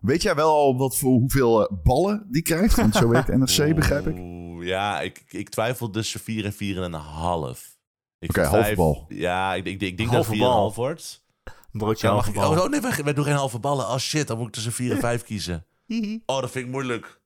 [0.00, 2.76] Weet jij wel al wat voor hoeveel eh, ballen die krijgt?
[2.76, 4.16] Want zo werkt NRC, begrijp ik.
[4.18, 7.76] Oeh, Ja, ik, ik twijfel tussen 4 en 4 en een half.
[8.18, 9.04] Ik Oké, vind halve vijf- bal.
[9.08, 10.58] Ja, ik, ik, ik denk Halve dat 4 en bal.
[10.58, 11.24] half wordt.
[11.44, 12.56] Een broodje Ja, mag halve ik, bal.
[12.58, 13.86] oh, oh, nee, wij, wij doen geen halve ballen.
[13.88, 15.64] Oh shit, dan moet ik tussen 4 en 5 kiezen.
[16.26, 17.20] Oh, dat vind ik moeilijk.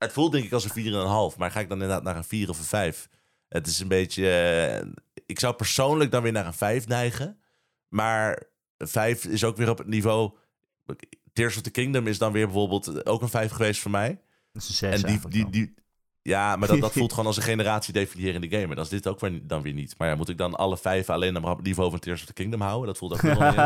[0.00, 2.02] Het voelt denk ik als een 4 en een half, maar ga ik dan inderdaad
[2.02, 3.08] naar een 4 of een 5?
[3.48, 4.30] Het is een beetje...
[4.30, 4.86] eh,
[5.26, 7.40] ik zou persoonlijk dan weer naar een 5 neigen.
[7.88, 8.42] Maar
[8.78, 10.36] 5 is ook weer op het niveau...
[11.32, 14.20] Tears of the Kingdom is dan weer bijvoorbeeld ook een 5 geweest voor mij.
[14.52, 15.74] Dat is een zes En die, die, die,
[16.22, 18.62] ja, maar dat, dat voelt gewoon als een generatie definiërende game.
[18.62, 19.94] En dat is dit ook weer, dan weer niet.
[19.98, 22.26] Maar ja, moet ik dan alle vijf alleen maar op het niveau van Tears of
[22.26, 22.86] the Kingdom houden?
[22.86, 23.56] Dat voelt ook weer wel niet.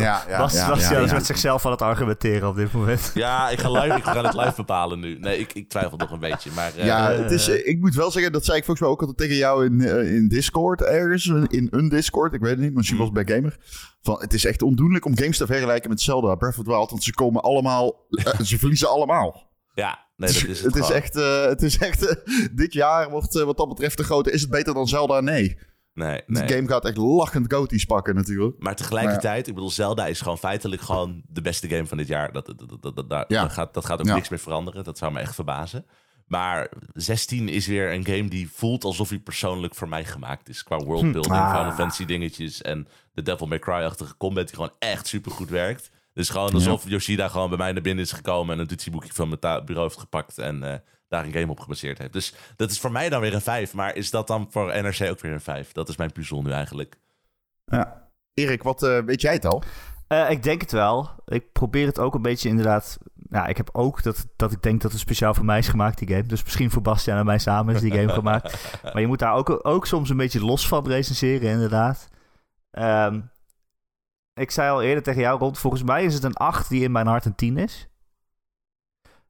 [0.00, 1.14] Ja, ja, Bas, ja, Bas ja, ja, is ja.
[1.14, 3.10] met zichzelf aan het argumenteren op dit moment.
[3.14, 5.18] Ja, ik ga, live, ik ga het live bepalen nu.
[5.18, 6.50] Nee, ik, ik twijfel nog een beetje.
[6.54, 9.00] Maar eh, Ja, het is, ik moet wel zeggen, dat zei ik volgens mij ook
[9.00, 11.26] altijd tegen jou in, eh, in Discord ergens.
[11.26, 13.56] In een Discord, ik weet het niet, misschien was het bij Gamer.
[14.02, 16.90] Van, het is echt ondoenlijk om games te vergelijken met Zelda, Breath of the Wild.
[16.90, 19.50] Want ze komen allemaal, eh, ze verliezen allemaal.
[19.74, 22.16] ja, nee, dat is het, het is echt, eh, het is echt eh,
[22.52, 25.20] dit jaar wordt eh, wat dat betreft de grote, is het beter dan Zelda?
[25.20, 25.58] Nee.
[25.94, 28.56] Nee, De game gaat echt lachend goties pakken natuurlijk.
[28.58, 32.32] Maar tegelijkertijd, ik bedoel, Zelda is gewoon feitelijk gewoon de beste game van dit jaar.
[32.32, 33.42] Dat, dat, dat, dat, dat, daar- Ja.
[33.42, 34.14] dat gaat, dat gaat ook Ja.
[34.14, 34.84] niks meer veranderen.
[34.84, 35.86] Dat zou me echt verbazen.
[36.26, 40.62] Maar 16 is weer een game die voelt alsof hij persoonlijk voor mij gemaakt is.
[40.62, 41.56] Qua worldbuilding, Ah.
[41.56, 45.90] Final Fantasy dingetjes en de Devil May Cry-achtige combat die gewoon echt super goed werkt.
[46.16, 49.28] Dus gewoon alsof Yoshida gewoon bij mij naar binnen is gekomen en een notitieboekje van
[49.28, 52.12] mijn bureau heeft gepakt en eh, daar een game op gebaseerd heeft.
[52.12, 53.74] Dus dat is voor mij dan weer een 5.
[53.74, 55.72] Maar is dat dan voor NRC ook weer een 5?
[55.72, 56.98] Dat is mijn puzzel nu eigenlijk.
[57.64, 58.08] Ja.
[58.34, 59.62] Erik, wat eh, weet jij het al?
[60.08, 61.10] Eh, ik denk het wel.
[61.26, 62.98] Ik probeer het ook een beetje inderdaad...
[63.30, 65.98] Ja, ik heb ook dat, dat ik denk dat het speciaal voor mij is gemaakt,
[65.98, 66.26] die game.
[66.26, 68.58] Dus misschien voor Bastiaan en mij samen is die game gemaakt.
[68.92, 72.08] Maar je moet daar ook, ook soms een beetje los van recenseren, inderdaad.
[72.70, 73.20] Ehm,
[74.36, 76.92] ik zei al eerder tegen jou, rond volgens mij is het een 8 die in
[76.92, 77.88] mijn hart een 10 is.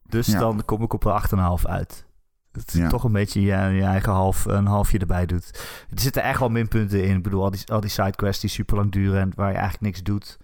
[0.02, 0.38] Dus Ja.
[0.38, 2.04] dan kom ik op een 8,5 uit.
[2.52, 2.88] Dat is Ja.
[2.88, 5.50] toch een beetje je, je eigen half, een halfje erbij doet.
[5.90, 7.16] Er zitten echt wel minpunten in.
[7.16, 9.82] Ik bedoel, al die, al die sidequests die super lang duren en waar je eigenlijk
[9.84, 10.36] niks doet.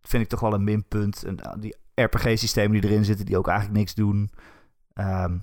[0.00, 1.24] Vind ik toch wel een minpunt.
[1.24, 4.30] En uh, die RPG-systemen die erin zitten, die ook eigenlijk niks doen.
[4.92, 5.38] Ehm,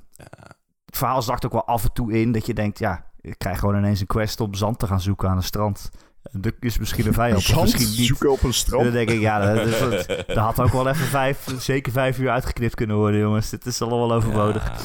[0.85, 3.59] Het verhaal zakt ook wel af en toe in dat je denkt, ja, ik krijg
[3.59, 5.89] gewoon ineens een quest om zand te gaan zoeken aan een strand.
[6.31, 8.07] Dat is misschien een vijand, of misschien niet.
[8.07, 8.83] zoeken op een En strand.
[8.83, 12.17] dan denk ik, ja, dat, is, dat, dat had ook wel even vijf, zeker vijf
[12.19, 13.49] uur uitgeknipt kunnen worden, jongens.
[13.49, 14.63] Dit is allemaal overbodig.
[14.63, 14.75] Ja.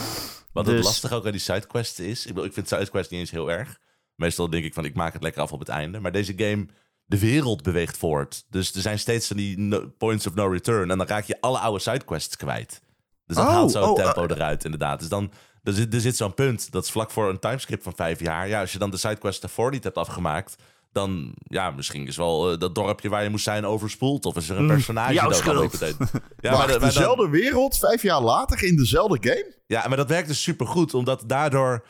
[0.53, 2.21] Wat het Dus- lastig ook aan die sidequests is.
[2.21, 3.79] Ik, bedoel, ik vind sidequests niet eens heel erg.
[4.15, 6.01] Meestal denk ik van ik maak het lekker af op het einde.
[6.01, 6.67] Maar deze game,
[7.05, 8.45] de wereld beweegt voort.
[8.51, 10.91] Dus er zijn steeds van die no- points of no return.
[10.91, 12.83] En dan raak je alle oude sidequests kwijt.
[13.27, 14.99] Dus dat Oh, haalt zo oh, tempo eruit inderdaad.
[15.01, 16.73] Dus dan er zit, er zit zo'n punt.
[16.73, 18.49] Dat is vlak voor een timescript van vijf jaar.
[18.49, 20.57] Ja, als je dan de sidequest daarvoor niet hebt afgemaakt.
[20.93, 24.27] Dan, ja, misschien is wel eh, dat dorpje waar je moest zijn overspoeld.
[24.27, 25.97] Of is er een personage jouw dat dan meteen-
[26.41, 29.55] Ja, maar, de- maar dan- dezelfde wereld, vijf jaar later in dezelfde game?
[29.67, 31.85] ja, maar dat werkt dus supergoed, omdat daardoor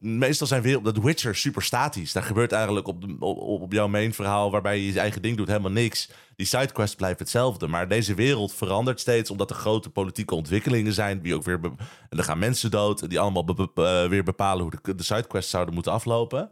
[0.00, 2.12] Meestal zijn wereld, dat Witcher super statisch.
[2.12, 5.36] Daar gebeurt eigenlijk op, de, op, op jouw main verhaal, waarbij je je eigen ding
[5.36, 6.10] doet, helemaal niks.
[6.36, 7.66] Die sidequest blijft hetzelfde.
[7.66, 11.22] Maar deze wereld verandert steeds, omdat er grote politieke ontwikkelingen zijn.
[11.22, 11.60] Die ook weer
[12.08, 15.02] en er gaan mensen dood, die allemaal be- be- eh, weer bepalen hoe de, de
[15.02, 16.50] sidequests zouden moeten aflopen.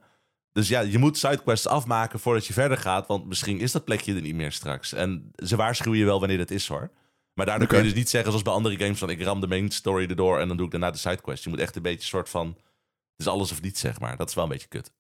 [0.59, 3.07] Dus ja, je moet sidequests afmaken voordat je verder gaat.
[3.07, 4.93] Want misschien is dat plekje er niet meer straks.
[4.93, 6.91] En ze waarschuwen je wel wanneer dat is hoor.
[7.35, 9.47] Maar daardoor kun je dus niet zeggen zoals bij andere games van ik ram de
[9.47, 11.45] main story erdoor en dan doe ik daarna de sidequest.
[11.45, 14.17] Je moet echt een beetje een soort van het is alles of niets zeg maar.
[14.17, 14.93] Dat is wel een beetje kut.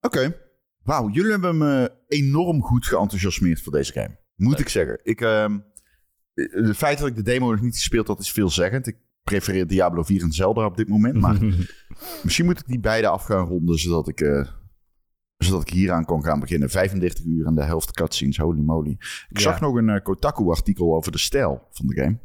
[0.00, 0.36] Oké.
[0.82, 4.18] Wauw, jullie hebben me enorm goed geenthousiasmeerd voor deze game.
[4.34, 4.60] Moet Leuk.
[4.60, 5.00] ik zeggen.
[5.02, 5.58] Ik, ehm,
[6.34, 8.86] het feit dat ik de demo nog niet gespeeld had, is veelzeggend.
[8.86, 11.20] Ik prefereer Diablo 4 en Zelda op dit moment.
[11.20, 11.38] Maar
[12.24, 14.46] misschien moet ik die beide af gaan ronden, zodat ik, eh,
[15.36, 16.70] zodat ik hieraan kon gaan beginnen.
[16.70, 18.90] 35 uur en de helft cutscenes, holy moly.
[18.90, 18.98] Ik
[19.28, 19.40] Ja.
[19.40, 22.18] zag nog een eh, Kotaku-artikel over de stijl van de game.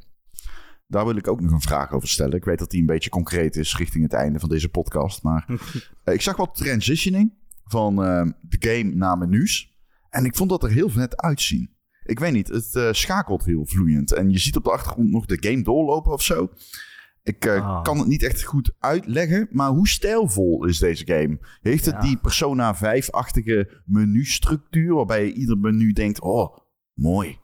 [0.87, 2.35] Daar wil ik ook nog een vraag over stellen.
[2.35, 5.23] Ik weet dat die een beetje concreet is richting het einde van deze podcast.
[5.23, 5.45] Maar
[6.03, 7.33] eh, ik zag wat transitioning
[7.63, 9.75] van eh, de game naar menus.
[10.09, 11.75] En ik vond dat er heel vet uitzien.
[12.03, 14.11] Ik weet niet, het schakelt heel vloeiend.
[14.13, 16.49] En je ziet op de achtergrond nog de game doorlopen of zo.
[17.27, 17.83] Ik eh, Ah.
[17.83, 21.39] kan het niet echt goed uitleggen, maar hoe stijlvol is deze game?
[21.61, 22.01] Heeft het Ja.
[22.01, 26.57] die Persona 5-achtige menustructuur, waarbij je ieder menu denkt, oh,
[26.93, 27.39] mooi.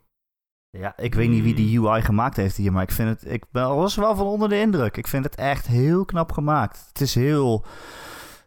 [0.69, 3.31] Ja, ik weet niet wie die UI gemaakt heeft hier, maar ik vind het.
[3.31, 4.97] Ik was wel van onder de indruk.
[4.97, 6.85] Ik vind het echt heel knap gemaakt.
[6.87, 7.65] Het is heel.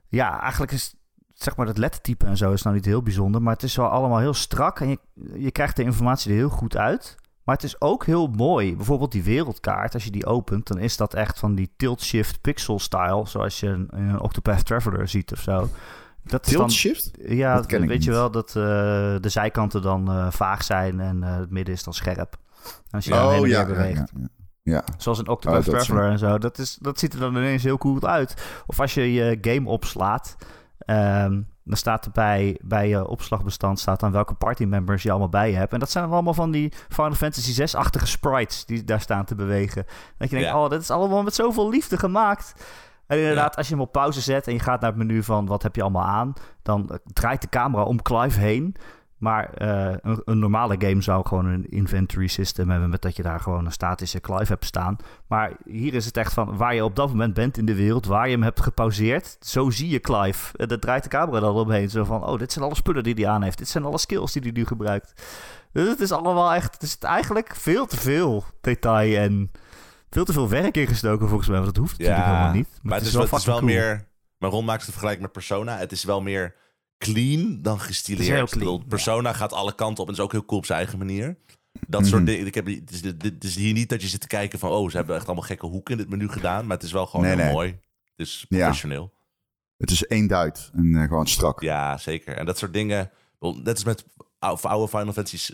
[0.09, 0.95] Ja, eigenlijk is.
[1.32, 3.43] Zeg maar, het lettertype en zo is nou niet heel bijzonder.
[3.43, 4.80] Maar het is wel allemaal heel strak.
[4.80, 4.99] En je,
[5.39, 7.16] je krijgt de informatie er heel goed uit.
[7.47, 8.76] Maar het is ook heel mooi.
[8.76, 13.26] Bijvoorbeeld die wereldkaart, als je die opent, dan is dat echt van die tilt-shift pixel-style.
[13.26, 15.68] Zoals je een, een Octopath Traveler ziet of zo.
[16.24, 17.11] Dat is dan- Tilt shift?
[17.26, 18.55] ja, Dat ken ik weet je wel dat eh,
[19.20, 22.36] de zijkanten dan eh, vaag zijn en eh, het midden is dan scherp.
[22.64, 23.97] En als je oh ja, beweegt.
[24.14, 24.28] ja, ja.
[24.62, 24.84] Ja.
[24.97, 26.38] Zoals een Octopath Oh, Traveler en zo.
[26.38, 28.34] Dat, is, dat ziet er dan ineens heel cool uit.
[28.66, 30.36] Of als je je game opslaat,
[30.87, 35.51] ehm, dan staat er bij, bij je opslagbestand staat dan welke partymembers je allemaal bij
[35.51, 35.72] je hebt.
[35.72, 39.34] En dat zijn dan allemaal van die Final Fantasy 6-achtige sprites die daar staan te
[39.34, 39.84] bewegen.
[40.18, 40.62] Dat je denkt, Ja.
[40.64, 42.55] oh, dit is allemaal met zoveel liefde gemaakt.
[43.07, 45.47] En inderdaad, als je hem op pauze zet en je gaat naar het menu van
[45.47, 46.32] wat heb je allemaal aan,
[46.62, 48.76] dan eh, draait de camera om Clive heen.
[49.18, 53.22] Maar eh, een, een normale game zou gewoon een inventory system hebben met dat je
[53.22, 54.96] daar gewoon een statische Clive hebt staan.
[55.26, 58.06] Maar hier is het echt van waar je op dat moment bent in de wereld,
[58.06, 60.58] waar je hem hebt gepauzeerd, zo zie je Clive.
[60.58, 61.90] En daar draait de camera dan omheen.
[61.90, 63.58] Zo van, oh, dit zijn alle spullen die hij aan heeft.
[63.58, 65.22] Dit zijn alle skills die hij nu gebruikt.
[65.72, 69.50] Dus het is allemaal echt, het is eigenlijk veel te veel detail en
[70.10, 71.60] veel te veel werk ingestoken volgens mij.
[71.60, 72.68] Want dat hoeft natuurlijk helemaal niet.
[72.82, 73.70] Maar, het is, wel, het is wel cool.
[73.70, 74.08] meer.
[74.38, 75.76] Maar Ron maakt het vergelijk met Persona.
[75.76, 76.54] Het is wel meer
[76.99, 78.53] clean dan gestileerd.
[78.53, 80.99] Is clean, Persona gaat alle kanten op en is ook heel cool op zijn eigen
[80.99, 81.36] manier.
[81.88, 82.11] Dat Mhm.
[82.11, 82.47] soort dingen.
[82.47, 84.70] Ik heb, het, is, het is hier niet dat je zit te kijken van...
[84.70, 86.66] oh, ze hebben echt allemaal gekke hoeken in dit menu gedaan.
[86.66, 87.53] Maar het is wel gewoon Nee, heel nee.
[87.55, 87.68] mooi.
[88.16, 88.59] Het is Ja.
[88.59, 89.12] professioneel.
[89.76, 91.61] Het is één duit en eh, gewoon strak.
[91.62, 92.36] Ja, zeker.
[92.36, 93.11] En dat soort dingen.
[93.38, 94.05] wel, Net als met
[94.38, 95.53] ou- oude Final Fantasy.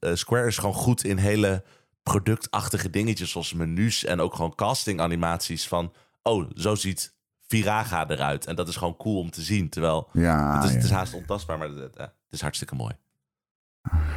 [0.00, 1.64] Eh, Square is gewoon goed in hele
[2.02, 3.30] productachtige dingetjes.
[3.30, 5.68] Zoals menus en ook gewoon casting animaties.
[5.68, 5.92] Van,
[6.22, 7.14] oh, zo ziet
[7.58, 8.46] Viraga eruit.
[8.46, 9.68] En dat is gewoon cool om te zien.
[9.68, 12.92] Terwijl Ja, het, is, het haast ontastbaar, maar het, het- het is hartstikke mooi.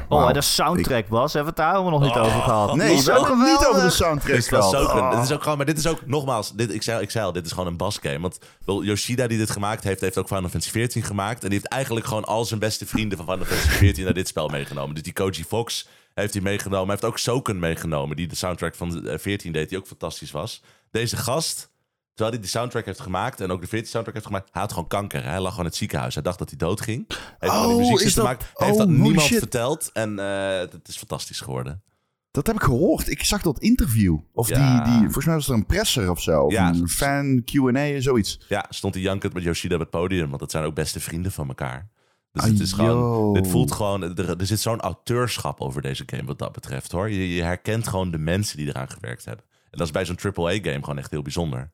[0.10, 1.34] Oh, en de soundtrack, Bas.
[1.34, 2.26] Hebben we het daar helemaal nog niet Oh.
[2.26, 2.76] over gehad?
[2.76, 5.12] Nee, zo het ook niet over de soundtrack Dit zo, Oh.
[5.12, 7.32] dit is ook gewoon, maar dit is ook nogmaals, dit, ik, zei, ik zei al,
[7.32, 8.20] dit is gewoon een basgame.
[8.20, 11.44] Want wel, Yoshida die dit gemaakt heeft, heeft ook Final Fantasy 14 gemaakt.
[11.44, 14.28] En die heeft eigenlijk gewoon al zijn beste vrienden van Final Fantasy 14 naar dit
[14.28, 14.94] spel meegenomen.
[14.94, 16.88] Dus die Koji Fox heeft hij meegenomen.
[16.88, 20.32] Hij heeft ook Soken meegenomen, die de soundtrack van eh, 14 deed, die ook fantastisch
[20.32, 20.62] was.
[20.92, 21.70] Deze gast,
[22.16, 24.74] terwijl hij die soundtrack heeft gemaakt en ook de 14 soundtrack heeft gemaakt, hij had
[24.74, 25.24] gewoon kanker.
[25.24, 26.14] Hij lag gewoon in het ziekenhuis.
[26.14, 27.06] Hij dacht dat hij dood ging.
[27.40, 28.48] Hij heeft Oh, muziek zitten dat- maken.
[28.54, 29.38] Hij heeft oh, dat holy niemand shit.
[29.40, 31.84] verteld en eh, het is fantastisch geworden.
[32.32, 33.10] Dat heb ik gehoord.
[33.10, 34.18] Ik zag dat interview.
[34.34, 34.84] Of Ja.
[34.84, 36.50] die, die, volgens mij was er een presser of zo.
[36.50, 36.70] Ja.
[36.70, 38.40] een fan Q&A, zoiets.
[38.50, 40.28] Ja, stond hij jankend met Yoshida op het podium.
[40.28, 41.90] Want dat zijn ook beste vrienden van elkaar.
[42.32, 42.90] Dus Ah, het is gewoon...
[42.98, 43.34] yo.
[43.34, 44.02] Dit voelt gewoon...
[44.18, 47.10] Er, er zit zo'n auteurschap over deze game wat dat betreft, hoor.
[47.10, 49.46] Je, je herkent gewoon de mensen die eraan gewerkt hebben.
[49.70, 51.72] En dat is bij zo'n AAA-game gewoon echt heel bijzonder.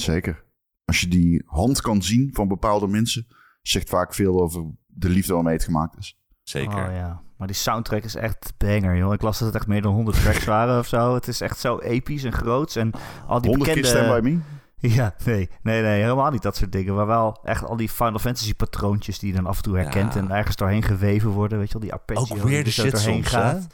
[0.00, 0.44] Zeker.
[0.84, 3.26] Als je die hand kan zien van bepaalde mensen,
[3.62, 6.18] zegt vaak veel over de liefde waarmee het gemaakt is.
[6.42, 6.86] Zeker.
[6.86, 9.12] Oh ja, maar die soundtrack is echt banger, joh.
[9.12, 11.14] Ik las dat het echt meer dan 100 tracks waren of zo.
[11.14, 12.76] Het is echt zo episch en groots.
[12.76, 12.90] En
[13.26, 14.06] al die 100 keer bekende...
[14.06, 14.38] Stand By Me?
[14.88, 16.94] Ja, nee, nee, nee, helemaal niet dat soort dingen.
[16.94, 20.14] Maar wel echt al die Final Fantasy patroontjes die je dan af en toe herkent
[20.14, 20.20] Ja.
[20.20, 21.58] en ergens doorheen geweven worden.
[21.58, 23.40] Weet je wel, die arpeggio Ook die weirde er zo shit doorheen soms, hè?
[23.40, 23.66] gaat.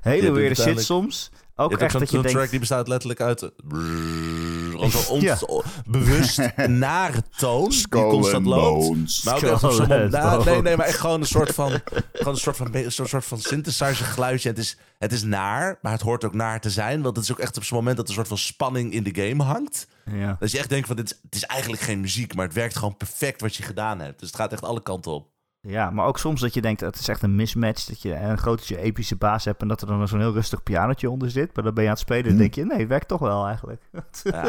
[0.00, 1.30] Hele weirde shit soms.
[1.60, 2.50] Ook Je hebt echt zo'n dat je zo'n track denkt...
[2.50, 3.42] die bestaat letterlijk uit...
[3.42, 3.50] eh,
[5.20, 5.38] Ja.
[5.86, 9.24] bewust nare toon die constant loopt.
[9.24, 11.70] Maar ook echt op zo'n nou, nee, nee, maar echt gewoon een soort van,
[12.12, 14.48] gewoon een soort van, een soort van synthesizer geluidje.
[14.48, 17.02] Het is, het is naar, maar het hoort ook naar te zijn.
[17.02, 19.02] Want het is ook echt op zo'n moment dat er een soort van spanning in
[19.02, 19.86] de game hangt.
[20.12, 20.36] Ja.
[20.40, 22.76] Dat je echt denkt van, dit is, het is eigenlijk geen muziek, maar het werkt
[22.76, 24.18] gewoon perfect wat je gedaan hebt.
[24.18, 25.26] Dus het gaat echt alle kanten op.
[25.60, 27.84] ja, maar ook soms dat je denkt, het is echt een mismatch.
[27.84, 31.10] Dat je een grootje epische baas hebt en dat er dan zo'n heel rustig pianotje
[31.10, 31.54] onder zit.
[31.54, 32.38] Maar dan ben je aan het spelen en Hmm.
[32.38, 33.82] denk je, nee, werkt toch wel eigenlijk.
[34.22, 34.42] Ja.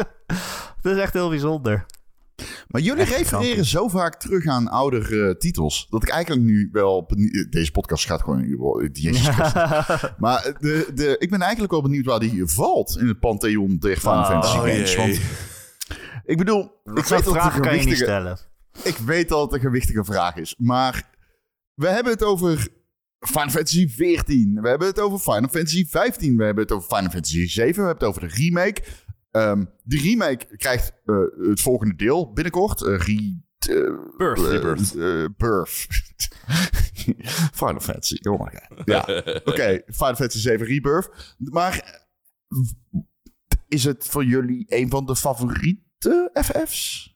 [0.80, 1.86] dat is echt heel bijzonder.
[2.68, 5.86] Maar jullie Echt refereren zo vaak terug aan oudere titels.
[5.90, 7.10] Dat ik eigenlijk nu wel.
[7.50, 8.88] Deze podcast gaat gewoon.
[8.92, 9.28] Jezus.
[10.18, 13.96] Maar de, de, ik ben eigenlijk wel benieuwd waar die valt in het pantheon der
[13.96, 14.96] Final Oh, Fantasy games.
[14.96, 15.20] Want
[16.24, 18.38] ik bedoel, ik weet, dat een kan je niet stellen.
[18.82, 20.54] Ik weet dat het een gewichtige vraag is.
[20.58, 21.10] Maar
[21.74, 22.68] we hebben het over
[23.20, 24.58] Final Fantasy 14.
[24.62, 26.36] We hebben het over Final Fantasy 15.
[26.36, 27.82] We hebben het over Final Fantasy 7.
[27.82, 28.82] We hebben het over de remake.
[29.30, 31.16] Ehm de remake krijgt eh,
[31.48, 32.82] het volgende deel binnenkort.
[32.82, 34.38] Eh, re, eh, Birth.
[34.38, 34.94] Rebirth.
[35.36, 35.86] birth.
[37.60, 38.18] Final Fantasy.
[38.22, 38.82] Oh my god.
[38.84, 39.00] Ja,
[39.50, 39.82] oké.
[39.86, 41.36] Final Fantasy 7 Rebirth.
[41.38, 42.04] Maar
[43.68, 47.09] is het voor jullie een van de favoriete FF's?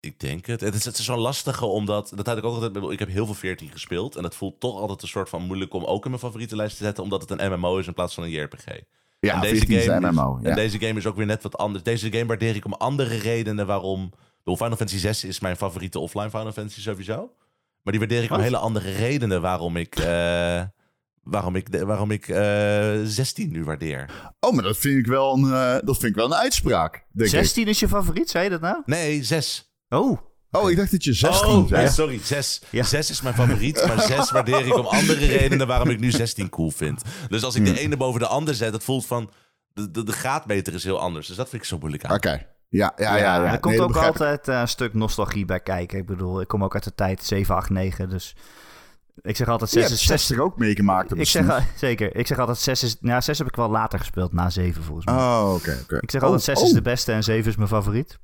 [0.00, 0.60] Ik denk het.
[0.60, 2.12] Het is, het is zo'n lastige, omdat...
[2.14, 2.68] Dat had ik ook altijd...
[2.68, 4.16] ik bedoel, Ik heb heel veel 14 gespeeld.
[4.16, 6.76] En het voelt toch altijd een soort van moeilijk om ook in mijn favoriete lijst
[6.76, 7.02] te zetten.
[7.04, 8.64] Omdat het een MMO is in plaats van een JRPG.
[9.20, 10.36] Ja, en deze 14 is game een MMO.
[10.36, 10.48] Is, ja.
[10.48, 11.84] En deze game is ook weer net wat anders.
[11.84, 14.02] Deze game waardeer ik om andere redenen waarom...
[14.04, 14.10] ik
[14.44, 17.16] bedoel, Final Fantasy 6 is mijn favoriete offline Final Fantasy sowieso.
[17.82, 18.44] Maar die waardeer ik om Wat?
[18.44, 19.96] hele andere redenen waarom ik...
[19.96, 20.62] eh,
[21.22, 24.10] waarom ik, de- waarom ik eh 16 nu waardeer.
[24.40, 27.04] Oh, maar dat vind ik wel een, eh, dat vind ik wel een uitspraak.
[27.12, 28.82] Denk 16 is je favoriet, zei je dat nou?
[28.84, 29.67] Nee, 6.
[29.88, 30.18] Oh, ik.
[30.60, 31.82] Oh, ik dacht dat je 16 oh, zei.
[31.82, 32.60] ja, sorry, 6.
[32.70, 32.82] Ja.
[32.82, 36.48] 6 is mijn favoriet, maar 6 waardeer ik om andere redenen waarom ik nu 16
[36.48, 37.02] cool vind.
[37.28, 37.74] Dus als ik Hmm.
[37.74, 39.30] de ene boven de ander zet, het voelt van...
[39.74, 41.26] De, de, de graadmeter is heel anders.
[41.26, 42.14] Dus dat vind ik zo moeilijk aan.
[42.16, 42.46] Oké.
[42.68, 43.16] Ja, ja, ja.
[43.16, 45.98] ja, er komt Nee, ook altijd eh, een stuk nostalgie bij kijken.
[45.98, 48.36] Ik bedoel, ik kom ook uit de tijd 7, 8, 9, dus...
[49.22, 50.26] Ik zeg altijd Je 6 hebt is 6.
[50.26, 51.10] 60 ook meegemaakt.
[51.10, 52.96] op de Ik zeg, zeker, ik zeg altijd 6 is...
[53.00, 55.14] Nou, 6 heb ik wel later gespeeld, na 7 volgens mij.
[55.14, 55.98] Oh, oké, oké.
[56.00, 56.66] ik zeg Oh, altijd 6 oh.
[56.66, 58.18] is de beste en 7 is mijn favoriet.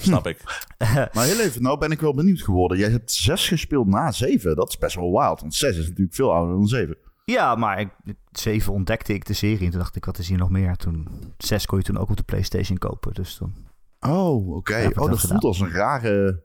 [0.00, 0.42] Snap ik.
[1.12, 2.78] Maar heel even, nou ben ik wel benieuwd geworden.
[2.78, 4.56] Jij hebt 6 gespeeld na 7.
[4.56, 6.96] Dat is best wel wild, want 6 is natuurlijk veel ouder dan 7.
[7.24, 7.88] Ja, maar ik,
[8.32, 10.76] 7 ontdekte ik de serie en toen dacht ik, wat is hier nog meer?
[10.76, 13.54] Toen 6 kon je toen ook op de PlayStation kopen, dus dan...
[14.00, 14.90] Oh, oké.
[14.94, 15.20] oh, dat gedaan.
[15.20, 16.42] voelt als een rare...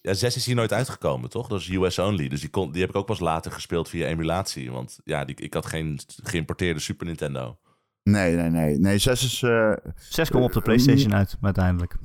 [0.00, 1.48] Ja, 6 is hier nooit uitgekomen, toch?
[1.48, 2.28] Dat is US only.
[2.28, 4.70] Dus die, kon, die heb ik ook pas later gespeeld via emulatie.
[4.70, 7.58] Want ja, die, ik had geen geïmporteerde Super Nintendo.
[8.02, 8.78] Nee, nee, nee.
[8.78, 9.42] Nee, 6 is...
[9.42, 9.72] eh,
[10.08, 11.96] 6 kwam op de PlayStation uit, uiteindelijk.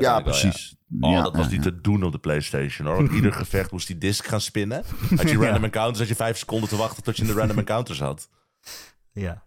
[0.00, 0.76] Ja, wel, precies.
[1.00, 1.70] Oh, Ja, dat was ja, niet ja.
[1.70, 2.96] te doen op de PlayStation hoor.
[2.96, 4.82] Want ieder gevecht moest die disc gaan spinnen.
[5.16, 7.58] Had je random encounters, had je vijf seconden te wachten tot je in de random
[7.58, 8.28] encounters had.
[9.12, 9.42] Ja.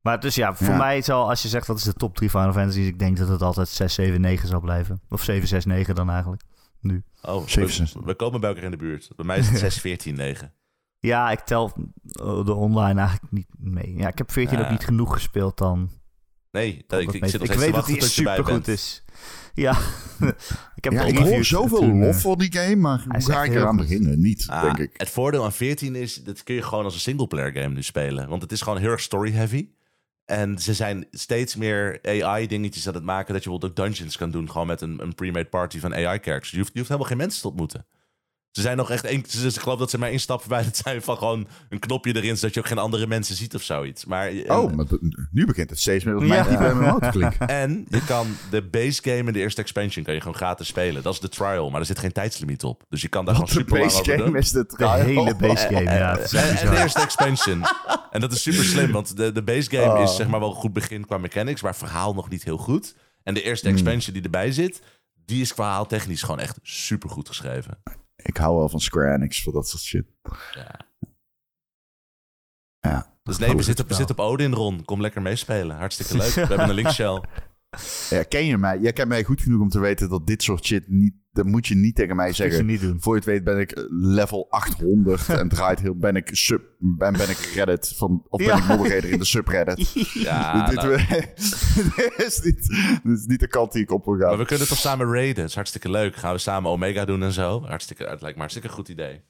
[0.00, 0.76] Maar dus ja, voor Ja.
[0.76, 3.28] mij zal, als je zegt dat is de top 3 Final Fantasy, ik denk dat
[3.28, 5.00] het altijd 6, 7, 9 zal blijven.
[5.08, 6.42] Of 7, 6, 9 dan eigenlijk.
[6.80, 7.02] Nu.
[7.22, 7.94] Oh, Zeven, we, zes.
[8.04, 9.08] we komen bij elkaar in de buurt.
[9.16, 10.52] Bij mij is het 6, 14, 9.
[10.98, 11.72] Ja, ik tel
[12.10, 13.94] eh, de online eigenlijk niet mee.
[13.96, 14.64] Ja, ik heb 14 Ja.
[14.64, 15.90] ook niet genoeg gespeeld dan.
[16.50, 19.04] Nee, ik, Dat ik, ik weet- zit ik weet dat bij super goed is.
[19.56, 19.78] Ja,
[20.76, 23.44] ik heb Ja, ik hoor zoveel toen, eh, lof voor die game, maar hoe ga
[23.44, 24.20] ik eraan beginnen?
[24.20, 24.94] Niet, Ah, denk ik.
[24.96, 28.28] Het voordeel aan 14 is, dat kun je gewoon als een singleplayer game nu spelen.
[28.28, 29.68] Want het is gewoon heel erg story-heavy.
[30.24, 33.32] En ze zijn steeds meer AI-dingetjes aan het maken...
[33.34, 34.50] dat je bijvoorbeeld ook dungeons kan doen...
[34.50, 36.50] gewoon met een, een pre-made party van AI-characters.
[36.50, 37.86] Je hoeft, je hoeft helemaal geen mensen te ontmoeten.
[38.56, 39.24] Ze zijn nog echt één...
[39.28, 42.36] Ze, ik geloof dat ze maar één stap verwijderd zijn van gewoon een knopje erin...
[42.36, 44.04] zodat je ook geen andere mensen ziet of zoiets.
[44.04, 44.86] Maar, en, Oh, maar
[45.30, 46.56] nu begint het steeds meer als mijn Ja.
[46.56, 47.48] type MMO te klinken.
[47.62, 50.04] en je kan de base game en de eerste expansion...
[50.04, 51.02] kan je gewoon gratis spelen.
[51.02, 52.82] Dat is de trial, maar er zit geen tijdslimiet op.
[52.88, 54.26] Dus je kan daar gewoon de super lang base over doen.
[54.26, 56.18] game is de De hele base game, ja.
[56.18, 57.64] En, en de eerste expansion.
[58.10, 60.02] En dat is super slim, want de, de base game Oh.
[60.02, 62.94] is zeg maar wel een goed begin qua mechanics, maar verhaal nog niet heel goed.
[63.22, 63.76] En de eerste Hmm.
[63.76, 64.80] expansion die erbij zit,
[65.24, 67.78] die is verhaal technisch gewoon echt super goed geschreven.
[68.26, 70.06] Ik hou wel van Square Enix voor dat soort shit.
[70.52, 70.80] Ja.
[72.80, 73.14] Ja.
[73.22, 74.84] Dus nee, we zitten, we zitten op Odin, Ron.
[74.84, 75.76] Kom lekker meespelen.
[75.76, 76.32] Hartstikke leuk.
[76.32, 77.22] We hebben een linkshell.
[78.10, 78.78] Ja, ken je mij?
[78.78, 81.14] Jij kent mij goed genoeg om te weten dat dit soort shit niet...
[81.32, 82.66] Dat moet je niet tegen mij Dat moet je zeggen.
[82.70, 83.00] niet doen.
[83.00, 85.96] Voor je het weet ben ik level 800 en draait heel...
[85.96, 86.62] Ben ik sub...
[86.78, 88.22] Ben, ben ik Reddit van...
[88.28, 88.56] Of ben Ja.
[88.56, 89.92] ik moderator in de subreddit.
[90.14, 92.68] Ja, dit, nou, dit is niet,
[93.02, 94.28] dit is niet de kant die ik op wil gaan.
[94.28, 95.34] maar we kunnen toch samen raiden.
[95.34, 96.16] Dat is hartstikke leuk.
[96.16, 97.62] Gaan we samen Omega doen en zo.
[97.64, 99.20] Hartstikke, het lijkt me hartstikke goed idee.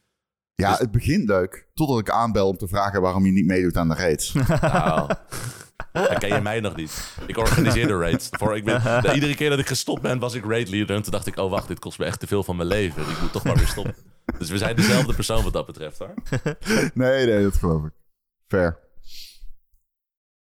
[0.55, 1.69] Ja, Dus- het begint leuk.
[1.75, 4.33] Totdat ik aanbel om te vragen waarom je niet meedoet aan de raids.
[4.61, 5.11] Nou,
[6.09, 7.17] dan ken je mij nog niet.
[7.27, 8.29] Ik organiseerde raids.
[8.31, 10.97] Voor, ik ben, de- iedere keer dat ik gestopt ben, was ik raid leader.
[10.97, 13.03] En toen dacht ik, oh wacht, dit kost me echt te veel van mijn leven.
[13.03, 13.95] Ik moet toch maar weer stoppen.
[14.39, 16.15] Dus we zijn dezelfde persoon wat dat betreft hoor.
[16.95, 17.93] nee, nee, dat geloof ik.
[18.49, 18.79] Fair.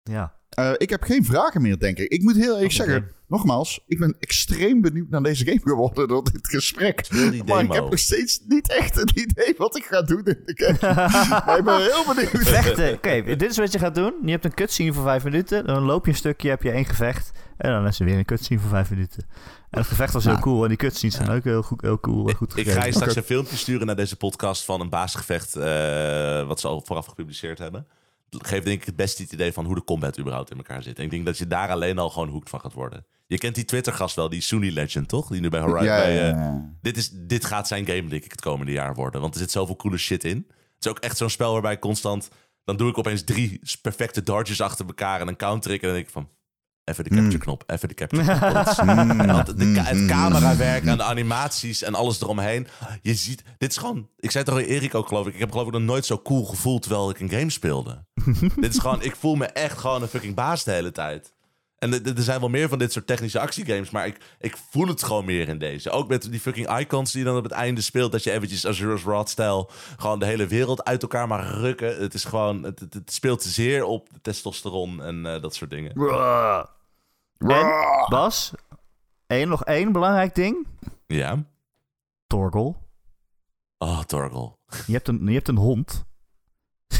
[0.03, 0.33] Ja.
[0.49, 2.11] Eh, ik heb geen vragen meer, denk ik.
[2.11, 2.73] Ik moet heel eerlijk Oké.
[2.73, 7.07] zeggen, nogmaals, ik ben extreem benieuwd naar deze game geworden door dit gesprek.
[7.45, 10.53] Maar ik heb nog steeds niet echt een idee wat ik ga doen in de
[10.79, 10.95] game.
[11.45, 12.47] maar ik ben heel benieuwd.
[12.47, 12.93] Vechten.
[12.93, 14.13] Oké, dit is wat je gaat doen.
[14.23, 15.65] Je hebt een cutscene voor vijf minuten.
[15.65, 17.31] Dan loop je een stukje, heb je één gevecht.
[17.57, 19.25] En dan is er weer een cutscene voor vijf minuten.
[19.69, 20.43] En het gevecht was heel Nou.
[20.45, 20.61] cool.
[20.63, 23.15] En die cutscenes zijn ook heel, goed, heel cool en goed Ik ga je straks
[23.15, 25.55] een filmpje sturen naar deze podcast van een baasgevecht.
[25.55, 27.87] eh, wat ze al vooraf gepubliceerd hebben.
[28.41, 30.97] Geeft denk ik het beste het idee van hoe de combat überhaupt in elkaar zit.
[30.97, 33.05] En ik denk dat je daar alleen al gewoon hoekt van gaat worden.
[33.27, 35.27] Je kent die Twitter-gast wel, die Sunny Legend, toch?
[35.27, 35.85] Die nu bij Horizon...
[35.85, 38.95] Ja, ja, bij, eh, dit, is, dit gaat zijn game, denk ik, het komende jaar
[38.95, 39.21] worden.
[39.21, 40.37] Want er zit zoveel coole shit in.
[40.47, 42.29] Het is ook echt zo'n spel waarbij ik constant...
[42.63, 45.81] Dan doe ik opeens drie perfecte dodges achter elkaar en een counter ik.
[45.81, 46.29] En dan denk ik van...
[46.85, 48.67] Even de capture knop, even de capture knop.
[48.67, 48.75] Is-
[49.35, 52.67] want de, het camerawerk en de animaties en alles eromheen.
[53.01, 54.09] Je ziet, dit is gewoon...
[54.19, 55.33] Ik zei het tegen Erik ook, geloof ik.
[55.33, 58.05] Ik heb geloof ik nog nooit zo cool gevoeld terwijl ik een game speelde.
[58.61, 59.01] dit is gewoon...
[59.01, 61.33] Ik voel me echt gewoon een fucking baas de hele tijd.
[61.77, 65.03] En er- zijn wel meer van dit soort technische actiegames, maar ik, ik voel het
[65.03, 65.89] gewoon meer in deze.
[65.89, 68.65] Ook met die fucking icons die je dan op het einde speelt, dat je eventjes
[68.65, 72.01] Azura's Rod-stijl gewoon de hele wereld uit elkaar mag rukken.
[72.01, 75.91] Het is gewoon, het, het, het speelt zeer op testosteron en eh, dat soort dingen.
[77.51, 78.53] En, Bas,
[79.27, 80.67] één, nog één belangrijk ding.
[81.07, 81.43] Ja.
[82.27, 82.77] Torgel.
[83.77, 84.59] Oh, Torgal.
[84.85, 86.05] Je hebt een, je hebt een hond.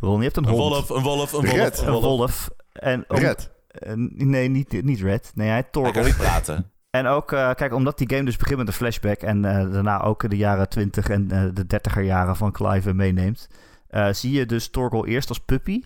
[0.00, 0.62] Ron, je hebt een Een hond.
[0.72, 1.52] wolf, een wolf, een wolf.
[1.54, 1.78] Red.
[1.80, 2.50] Een Een wolf.
[2.72, 3.50] En om- Red.
[3.68, 5.32] eh, nee, niet, niet Red.
[5.34, 6.04] Nee, hij heet Hij kan Torgel.
[6.04, 6.70] niet praten.
[6.90, 10.00] En ook, eh, kijk, omdat die game dus begint met een flashback en eh, daarna
[10.02, 13.48] ook de jaren 20 en eh, de 30er jaren van Clive meeneemt,
[13.88, 15.82] eh, zie je dus Torgel eerst als puppy.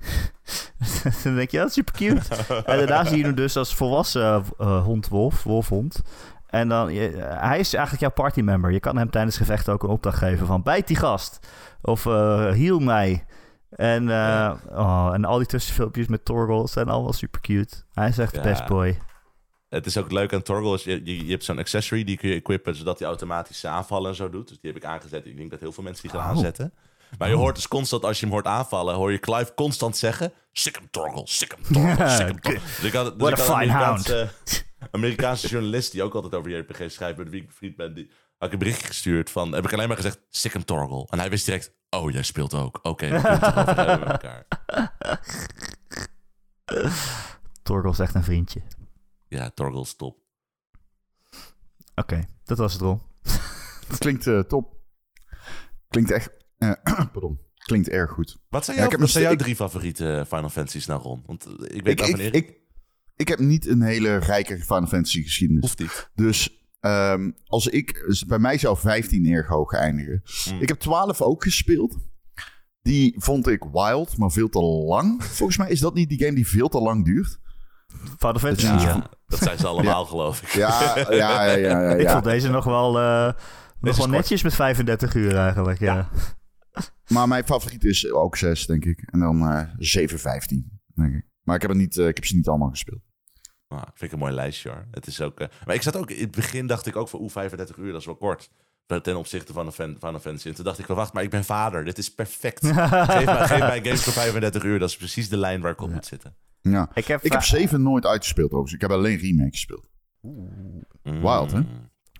[1.24, 2.34] dan denk je, ja, super cute.
[2.64, 6.02] en daarna zie je hem dus als volwassen eh, hond, wolf, wolfhond.
[6.46, 8.72] En dan, je- hij is eigenlijk jouw partymember.
[8.72, 11.38] Je kan hem tijdens gevechten ook een opdracht geven van bijt die gast.
[11.82, 13.24] Of eh heal mij.
[13.70, 14.58] En, eh, Ja.
[14.68, 17.76] oh, en al die tussenfilmpjes met Torgel zijn allemaal super cute.
[17.92, 18.44] Hij is echt de Ja.
[18.44, 18.98] best boy.
[19.68, 20.74] Het is ook leuk aan Torgal.
[20.74, 24.10] Is je, je, je hebt zo'n accessory die kun je equippen zodat hij automatisch aanvallen
[24.10, 24.48] en zo doet.
[24.48, 25.26] Dus die heb ik aangezet.
[25.26, 26.36] Ik denk dat heel veel mensen die gaan Oh.
[26.36, 26.72] aanzetten.
[27.18, 30.32] Maar je hoort dus constant, als je hem hoort aanvallen, hoor je Clive constant zeggen:
[30.52, 32.62] Sick hem, Torgal, sick hem, Torgal, sick Torgal.
[32.62, 34.30] Dus ik had, dus What ik a had een fine Amerikaanse,
[34.90, 38.48] Amerikaanse journalist die ook altijd over JRPG schrijft, met wie ik vriend ben, die had
[38.48, 41.06] ik een berichtje gestuurd van, heb ik alleen maar gezegd, sick hem, Torgal.
[41.10, 42.78] En hij wist direct, oh, jij speelt ook.
[42.82, 44.46] Oké, dan we hebben met elkaar.
[47.62, 48.62] Torgel is echt een vriendje.
[49.28, 50.18] Ja, Torgal is top.
[51.94, 53.02] Oké, dat was het, Ron.
[53.88, 54.76] Dat klinkt eh, top.
[55.88, 56.30] Klinkt echt...
[56.60, 56.72] eh,
[57.12, 57.40] pardon.
[57.64, 58.38] Klinkt erg goed.
[58.48, 60.86] Wat zijn, Ja, jouw, ik heb wat een zijn jouw st- drie favoriete Final Fantasies
[60.86, 61.22] nou, Ron?
[61.26, 62.56] Want eh, ik weet Ik, ik, ik,
[63.16, 65.62] ik heb niet een hele rijke Final Fantasy geschiedenis.
[65.62, 66.10] Hoeft niet.
[66.14, 70.22] Dus ehm, als ik, dus bij mij zou 15 erg hoog eindigen.
[70.52, 70.60] Mm.
[70.60, 71.96] Ik heb 12 ook gespeeld.
[72.82, 75.24] Die vond ik wild, maar veel te lang.
[75.38, 77.38] Volgens mij is dat niet die game die veel te lang duurt.
[78.18, 78.66] Final Fantasy.
[78.66, 78.80] Ja.
[78.80, 78.86] ja.
[78.86, 80.48] Ja, dat zijn ze allemaal, geloof ik.
[80.48, 81.80] Ja, ja, ja, ja.
[81.82, 82.12] ja, Ik ja.
[82.12, 83.32] vond deze nog wel, eh,
[83.80, 85.78] nog wel netjes met 35 uur eigenlijk.
[85.78, 86.08] Ja.
[87.12, 89.02] Maar mijn favoriet is ook 6, denk ik.
[89.12, 91.24] En dan eh 7, 15, denk ik.
[91.42, 93.00] Maar ik heb, het niet, eh, ik heb ze niet allemaal gespeeld.
[93.68, 94.86] Nou, vind ik een mooi lijstje hoor.
[94.90, 97.20] Het is ook, eh, maar ik zat ook, in het begin dacht ik ook van
[97.20, 98.50] oeh, 35 uur, dat is wel kort.
[99.02, 100.48] Ten opzichte van een fan, Final Fantasy.
[100.48, 101.84] En toen dacht ik wel, wacht, maar ik ben vader.
[101.84, 102.66] Dit is perfect.
[102.66, 102.74] geef,
[103.24, 104.78] mij, geef mij games voor 35 uur.
[104.78, 106.36] Dat is precies de lijn waar ik op moet zitten.
[106.60, 106.90] Ja.
[106.94, 108.74] Ik heb, Ik heb va- 7 nooit uitgespeeld overigens.
[108.74, 109.88] Ik heb alleen remake gespeeld.
[110.20, 110.84] Mm.
[111.02, 111.60] Wild, hè?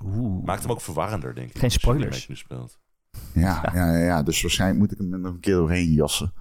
[0.05, 0.45] Oeh.
[0.45, 1.55] Maakt hem ook verwarrender, denk ik.
[1.55, 2.28] Geen als je spoilers.
[2.28, 2.78] nu speelt.
[3.32, 4.22] Ja, ja, ja, ja.
[4.22, 6.32] Dus waarschijnlijk moet ik hem er nog een keer doorheen jassen.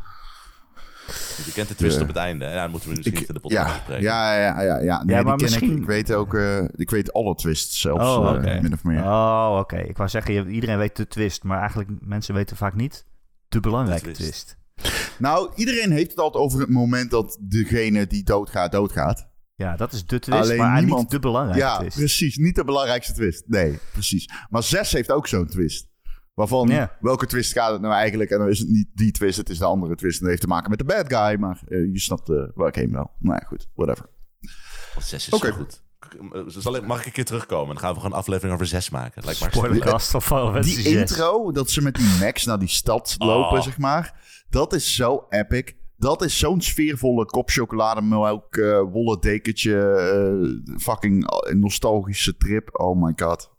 [1.45, 2.01] Je kent de twist Ja.
[2.01, 2.45] op het einde.
[2.45, 4.03] Ja, dat moeten we misschien Ik, niet in de podcast ja, bespreken.
[4.03, 5.03] ja, ja, ja, ja.
[5.03, 5.77] Nee, Ja, maar die ken misschien- ik.
[5.81, 8.59] Ik weet ook, eh, ik weet alle twists zelfs, Oh, eh, oké.
[8.61, 9.03] min of meer.
[9.03, 9.77] Oh, oké.
[9.77, 13.05] Ik wou zeggen, iedereen weet de twist, maar eigenlijk mensen weten vaak niet
[13.49, 14.57] de belangrijke De twist.
[14.75, 15.17] twist.
[15.19, 19.27] Nou, iedereen heeft het altijd over het moment dat degene die doodgaat, doodgaat.
[19.55, 21.97] Ja, dat is de twist, Alleen maar niet niemand- de belangrijke ja, twist.
[21.97, 22.37] precies.
[22.37, 23.43] Niet de belangrijkste twist.
[23.47, 24.29] Nee, precies.
[24.49, 25.87] Maar 6 heeft ook zo'n twist.
[26.39, 26.97] Waarvan, Ja.
[26.99, 28.29] welke twist gaat het nou eigenlijk?
[28.29, 30.13] En dan is het niet die twist, het is de andere twist.
[30.15, 31.39] En dat heeft te maken met de bad guy.
[31.39, 33.11] Maar eh, je snapt eh, waar ik heen wil.
[33.19, 33.69] Nou ja, goed.
[33.75, 34.05] Whatever.
[34.99, 35.47] Zes is Oké.
[35.47, 35.83] zo goed.
[36.31, 37.67] Eh, Zal ik, mag ik een keer terugkomen?
[37.67, 39.23] Dan gaan we gewoon een aflevering over zes maken.
[39.25, 39.39] Lijkt.
[39.39, 40.93] Spoilercast Fantasy Die 6.
[40.93, 43.63] intro, dat ze met die Max naar die stad lopen, Oh.
[43.63, 44.13] zeg maar.
[44.49, 45.73] Dat is zo epic.
[45.97, 52.69] Dat is zo'n sfeervolle kop chocolademelk, eh wollen dekentje, fucking nostalgische trip.
[52.79, 53.51] Oh my god.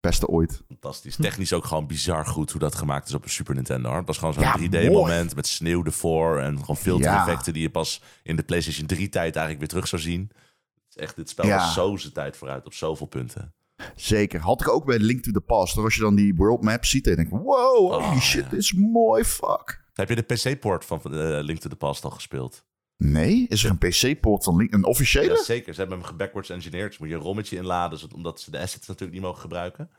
[0.00, 0.62] Beste ooit.
[0.68, 1.16] Fantastisch.
[1.16, 3.94] Technisch ook gewoon bizar goed hoe dat gemaakt is op een Super Nintendo.
[3.94, 7.52] Het was gewoon zo'n Ja, 3D-moment met sneeuw ervoor en gewoon filtereffecten Ja.
[7.52, 10.20] die je pas in de PlayStation 3-tijd eigenlijk weer terug zou zien.
[10.30, 11.56] Het is echt, dit spel Ja.
[11.56, 13.54] was zo zijn tijd vooruit op zoveel punten.
[13.94, 14.40] Zeker.
[14.40, 15.76] Had ik ook bij Link to the Past.
[15.76, 18.58] Als je dan die world map ziet, dan denk ik, wow, holy Oh, shit, dit
[18.60, 19.84] is mooi, fuck.
[19.94, 21.10] Heb je de PC-port van eh,
[21.42, 22.64] Link to the Past al gespeeld?
[23.02, 23.46] Nee?
[23.48, 24.72] Is er een PC-poort van Link?
[24.74, 25.34] Een officiële?
[25.34, 25.74] Ja, zeker.
[25.74, 26.88] Ze hebben hem gebackwards engineerd.
[26.88, 29.90] Dus moet je een rommetje inladen, omdat ze de assets natuurlijk niet mogen gebruiken.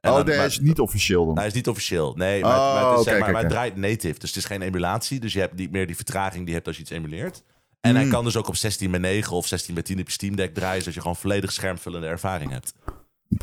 [0.00, 1.36] En oh, maar- is niet officieel dan.
[1.38, 2.14] Hij is niet officieel.
[2.16, 4.18] Nee, maar, Oh, maar, het, is, maar, maar het draait native.
[4.18, 5.20] Dus het is geen emulatie.
[5.20, 7.42] Dus je hebt niet meer die vertraging die je hebt als je iets emuleert.
[7.80, 8.12] En hij Hmm.
[8.12, 10.54] kan dus ook op 16 bij 9 of 16 bij 10 op je Steam Deck
[10.54, 10.78] draaien.
[10.78, 12.74] Zodat je gewoon volledig schermvullende ervaring hebt.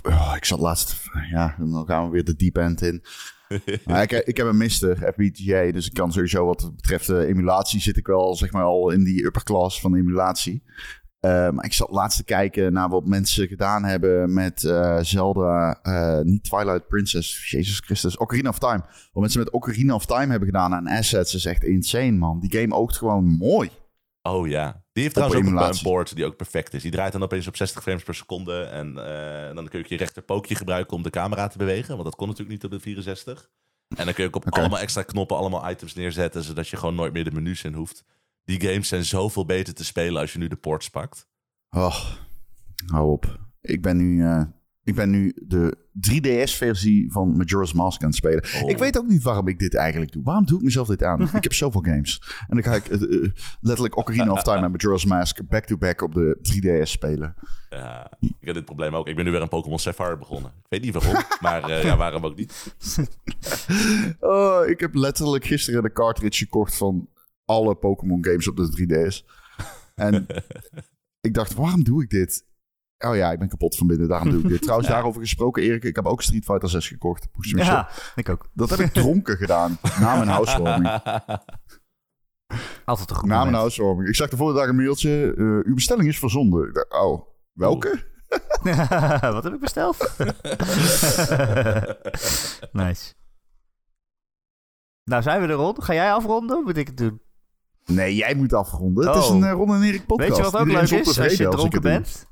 [0.04, 0.96] Oh, ik zat laatst...
[1.32, 3.04] Ja, dan gaan we weer de deep end in.
[4.02, 7.98] Ik, ik heb een mister, FPGA, dus ik kan sowieso wat betreft de emulatie zit
[7.98, 10.64] ik wel zeg maar al in die upper class van de emulatie.
[11.22, 15.80] Eh, maar ik zat laatst te kijken naar wat mensen gedaan hebben met eh, Zelda,
[15.82, 18.84] eh, niet Twilight Princess, Jezus Christus, Ocarina of Time.
[19.14, 22.40] Wat mensen met Ocarina of Time hebben gedaan aan assets is echt insane, man.
[22.40, 23.70] Die game oogt gewoon mooi.
[24.22, 24.84] Oh ja.
[24.92, 25.48] Die heeft trouwens ook
[25.78, 26.82] een- board die ook perfect is.
[26.82, 28.62] Die draait dan opeens op 60 frames per seconde.
[28.64, 31.92] En eh, dan kun je je rechterpookje gebruiken om de camera te bewegen.
[31.94, 33.50] Want dat kon natuurlijk niet op de 64.
[33.98, 36.44] En dan kun je ook op allemaal extra knoppen allemaal items neerzetten.
[36.44, 38.04] Zodat je gewoon nooit meer de menus in hoeft.
[38.44, 41.28] Die games zijn zoveel beter te spelen als je nu de ports pakt.
[41.70, 42.06] Oh,
[42.88, 43.40] hou op.
[43.62, 44.42] Ik ben nu, eh,
[44.84, 48.44] ik ben nu de 3DS-versie van Majora's Mask aan het spelen.
[48.64, 48.70] Oh.
[48.70, 50.24] Ik weet ook niet waarom ik dit eigenlijk doe.
[50.24, 51.22] Waarom doe ik mezelf dit aan?
[51.34, 52.22] ik heb zoveel games.
[52.48, 56.14] En dan ga ik eh, eh, letterlijk Ocarina of Time en Majora's Mask back-to-back op
[56.14, 57.36] de 3DS spelen.
[57.70, 59.08] Ja, ik heb dit probleem ook.
[59.08, 60.52] Ik ben nu weer een Pokémon Sapphire begonnen.
[60.52, 62.54] Ik weet niet waarom, maar eh, ja, waarom ook niet.
[64.20, 67.10] Oh, ik heb letterlijk gisteren de cartridge gekocht van
[67.46, 69.26] alle Pokémon games op de 3DS.
[69.96, 70.26] En
[71.22, 72.46] ik dacht, waarom doe ik dit?
[73.04, 74.62] Oh ja, ik ben kapot van binnen, daarom doe ik dit.
[74.68, 77.28] Trouwens, daarover gesproken, Erik, ik heb ook Street Fighter 6 gekocht.
[77.40, 78.50] Ja, ik ook.
[78.54, 79.78] Dat heb ik dronken gedaan.
[80.00, 81.02] Na mijn housewarming.
[82.86, 84.08] Altijd een goed Na mijn housewarming.
[84.10, 85.34] Ik zag de volgende dag een mailtje.
[85.38, 86.68] eh, uw bestelling is verzonden.
[86.68, 87.22] Ik dacht, oh,
[87.54, 88.10] welke?
[89.22, 89.98] Wat heb ik besteld?
[92.72, 93.14] nice.
[95.04, 95.84] Nou, zijn we er rond?
[95.84, 96.58] Ga jij afronden?
[96.58, 97.22] Of moet ik het doen?
[97.86, 99.08] Nee, jij moet afronden.
[99.08, 99.36] Het is Oh.
[99.36, 100.30] een eh, Ron en Erik podcast.
[100.30, 102.28] Weet je wat ook Iedereen leuk is als je dronken bent?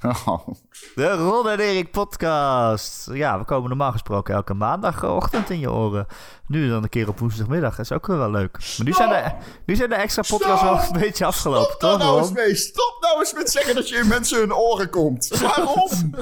[0.26, 0.48] Oh,
[0.94, 3.08] De Ron en Erik podcast.
[3.12, 6.06] Ja, we komen normaal gesproken elke maandagochtend in je oren.
[6.46, 7.76] Nu dan een keer op woensdagmiddag.
[7.76, 8.52] Dat is ook wel leuk.
[8.52, 9.30] Maar nu zijn de,
[9.66, 12.34] nu zijn de extra podcasts wel een beetje afgelopen, Stop toch nou eens Ron?
[12.36, 12.54] mee.
[12.54, 15.28] Stop nou eens met zeggen dat je in mensen hun oren komt.
[15.28, 15.90] Waarom?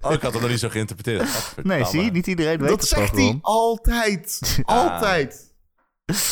[0.00, 1.54] Oh, ik had het nog niet zo geïnterpreteerd.
[1.62, 2.10] Nee, zie je?
[2.10, 4.40] Niet iedereen weet dat het zegt toch, hij altijd.
[4.64, 5.51] Altijd.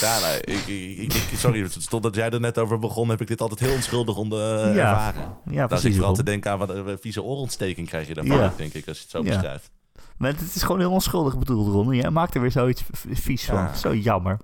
[0.01, 3.21] Ja, nee, ik, ik, ik, ik- sorry, stond dat jij er net over begon, heb
[3.21, 4.91] ik dit altijd heel onschuldig onder eh, Ja.
[4.91, 5.23] ervaren.
[5.23, 8.15] Ja, Daar zit precies, ik vooral te denken aan wat een vieze oorontsteking krijg je
[8.15, 8.53] daarvan, Ja.
[8.57, 9.25] denk ik, als je het zo Ja.
[9.25, 9.71] beschrijft.
[10.17, 11.95] Maar het is gewoon heel onschuldig bedoeld, Ron.
[11.95, 13.69] Jij maakt er weer zoiets vies van.
[13.77, 14.39] Zo jammer.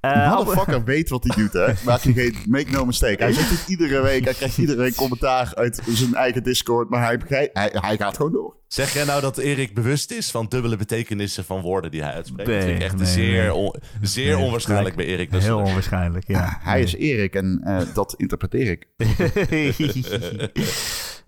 [0.00, 1.72] Eh, motherfucker weet wat hij doet, hè.
[1.84, 3.22] Maak je geen, make no mistake.
[3.22, 4.24] Hij dit iedere week.
[4.24, 6.88] Hij krijgt iedereen commentaar uit zijn eigen Discord.
[6.90, 8.56] Maar hij, begrijpt- hij, hij gaat gewoon door.
[8.72, 12.50] Zeg jij nou dat Erik bewust is van dubbele betekenissen van woorden die hij uitspreekt?
[12.50, 13.54] dat vind ik echt nee, zeer, nee.
[13.54, 15.30] on- zeer Nee, onwaarschijnlijk bij Erik.
[15.30, 16.58] Dus heel onwaarschijnlijk, ja.
[16.60, 18.86] Hij is Erik en eh, dat interpreteer ik.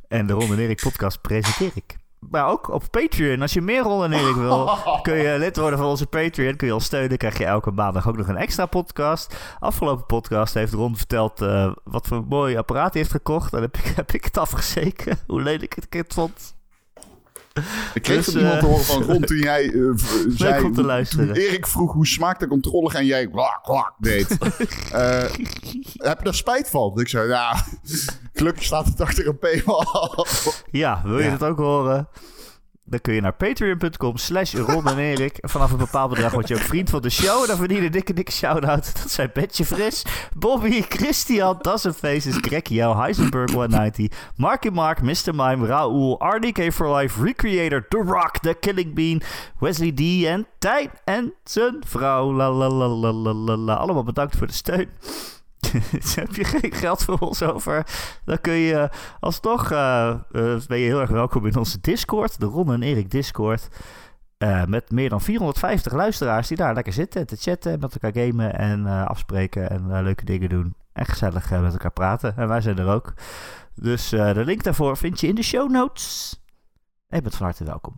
[0.09, 1.97] en de Ron en Erik podcast presenteer ik.
[2.31, 3.43] Maar ook op Patreon.
[3.43, 4.71] Als je meer Ron en Erik wil,
[5.03, 6.57] kun je lid worden van onze Patreon.
[6.57, 7.19] Kun je ons steunen.
[7.19, 9.37] Krijg je elke maandag ook nog een extra podcast.
[9.59, 13.51] Afgelopen podcast heeft Ron verteld eh, wat voor een mooi apparaat hij heeft gekocht.
[13.51, 15.19] Dan heb ik, heb ik het afgezeken.
[15.27, 16.61] Hoe lelijk ik het vond.
[17.95, 19.81] Ik kreeg Dus, van iemand eh, te horen van Ron toen jij eh,
[20.37, 20.65] zei...
[20.65, 21.35] om te luisteren.
[21.35, 24.37] Erik vroeg hoe smaakt de controle en jij kwak, kwak deed.
[24.93, 25.19] Eh,
[25.97, 27.01] heb je daar spijt van?
[27.01, 27.65] Ik zei, ja,
[28.33, 29.87] gelukkig staat het achter een paywall.
[30.71, 31.37] Ja, wil je Ja.
[31.37, 32.09] dat ook horen?
[32.85, 35.39] Dan kun je naar patreon.com slash Ron en Erik.
[35.41, 37.47] Vanaf een bepaald bedrag word je ook vriend van de show.
[37.47, 39.01] Dan verdien je een dikke, dikke shout-out.
[39.03, 40.05] Dat zijn Betje Fris,
[40.35, 45.35] Bobby, Christian, Dozen Faces, Greg Jouw, Heisenberg 190, Marky Mark, Mr.
[45.35, 49.23] Mime, Raoul, RDK for Life, Recreator, The Rock, The Killing Bean,
[49.59, 52.33] Wesley D en Tijn en zijn vrouw.
[52.33, 53.75] La, la, la, la, la, la.
[53.75, 54.89] Allemaal bedankt voor de steun.
[56.15, 57.87] Heb je geen geld voor ons over?
[58.25, 59.71] Dan kun je alsnog...
[59.71, 60.19] eh, eh,
[60.67, 62.41] ben je heel erg welkom in onze Discord.
[62.41, 63.69] De Ron en Erik Discord.
[64.39, 67.27] Eh, met meer dan 450 luisteraars die daar lekker zitten.
[67.27, 69.71] Te chatten, met elkaar gamen en eh, afspreken.
[69.71, 70.75] En leuke dingen doen.
[70.93, 72.37] En gezellig eh, met elkaar praten.
[72.37, 73.13] En wij zijn er ook.
[73.75, 76.41] Dus eh, de link daarvoor vind je in de show notes.
[77.09, 77.97] En je bent van harte welkom.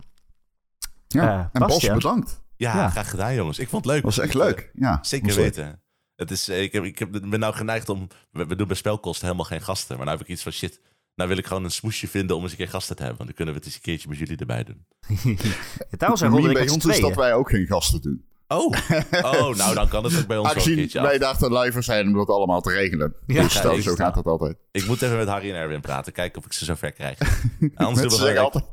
[1.07, 2.43] Ja, en Bas, bedankt.
[2.55, 2.89] Ja, Ja.
[2.89, 3.59] graag gedaan, jongens.
[3.59, 4.03] Ik vond het leuk.
[4.03, 4.69] Dat was echt leuk.
[4.73, 5.81] Ja, Zeker weten.
[6.15, 8.07] Het is, eh, ik, heb, ik heb, ben nou geneigd om...
[8.31, 9.95] We, we doen bij spelkosten helemaal geen gasten.
[9.95, 10.79] Maar nou heb ik iets van shit.
[11.15, 13.17] Nou wil ik gewoon een smoesje vinden om eens een keer gasten te hebben.
[13.17, 14.85] Want dan kunnen we het eens een keertje met jullie erbij doen.
[15.97, 18.25] Daarom zijn bij ons is dat wij ook geen gasten doen.
[18.47, 18.73] Oh,
[19.31, 21.37] oh nou dan kan het ook bij ons wel een keertje wij af.
[21.37, 23.15] te luiver zijn om dat allemaal te regelen.
[23.27, 24.57] Ja, dus dat, zo gaat dat altijd.
[24.71, 26.13] Ik moet even met Harry en Erwin praten.
[26.13, 27.17] Kijken of ik ze zover krijg.
[27.75, 28.65] Anders doen we altijd...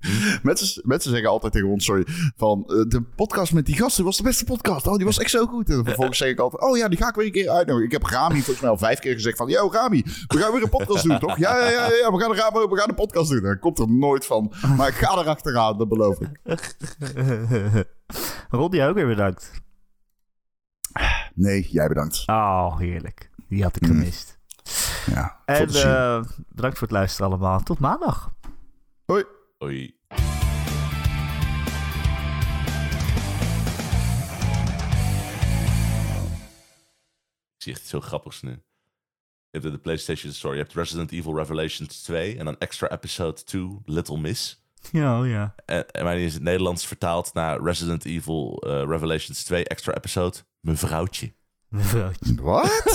[0.42, 4.16] Mensen, mensen zeggen altijd tegen ons, sorry, van eh, de podcast met die gasten was
[4.16, 4.86] de beste podcast.
[4.86, 5.70] Oh, die was echt zo goed.
[5.70, 7.86] En vervolgens zeg ik altijd, oh ja, die ga ik weer een keer uitnodigen.
[7.86, 10.62] Ik heb Rami volgens mij al vijf keer gezegd van, yo Rami, we gaan weer
[10.62, 11.38] een podcast doen, toch?
[11.38, 13.42] Ja, ja, ja, ja we, gaan een, we gaan een podcast doen.
[13.42, 14.52] Dat komt er nooit van.
[14.76, 16.28] Maar ik ga er achteraan, dat beloof ik.
[18.70, 19.50] Jij ook weer bedankt.
[21.34, 22.22] Nee, jij bedankt.
[22.26, 23.30] Oh, heerlijk.
[23.48, 23.88] Die had ik Mm.
[23.88, 24.38] gemist.
[25.06, 27.62] Ja, En eh, bedankt voor het luisteren allemaal.
[27.62, 28.32] Tot maandag.
[29.04, 29.24] Hoi.
[29.62, 29.94] Oei.
[37.56, 38.50] Ik zie echt iets zo grappigs nu.
[39.50, 43.44] Je hebt de PlayStation Store, je hebt Resident Evil Revelations 2 en dan extra episode
[43.44, 44.64] 2, Little Miss.
[44.92, 45.54] Ja, oh ja.
[45.64, 49.64] En, en maar die is in het Nederlands vertaald naar Resident Evil eh, Revelations 2
[49.64, 51.32] extra episode, Mevrouwtje.
[51.68, 52.34] Mevrouwtje.
[52.34, 52.82] Wat?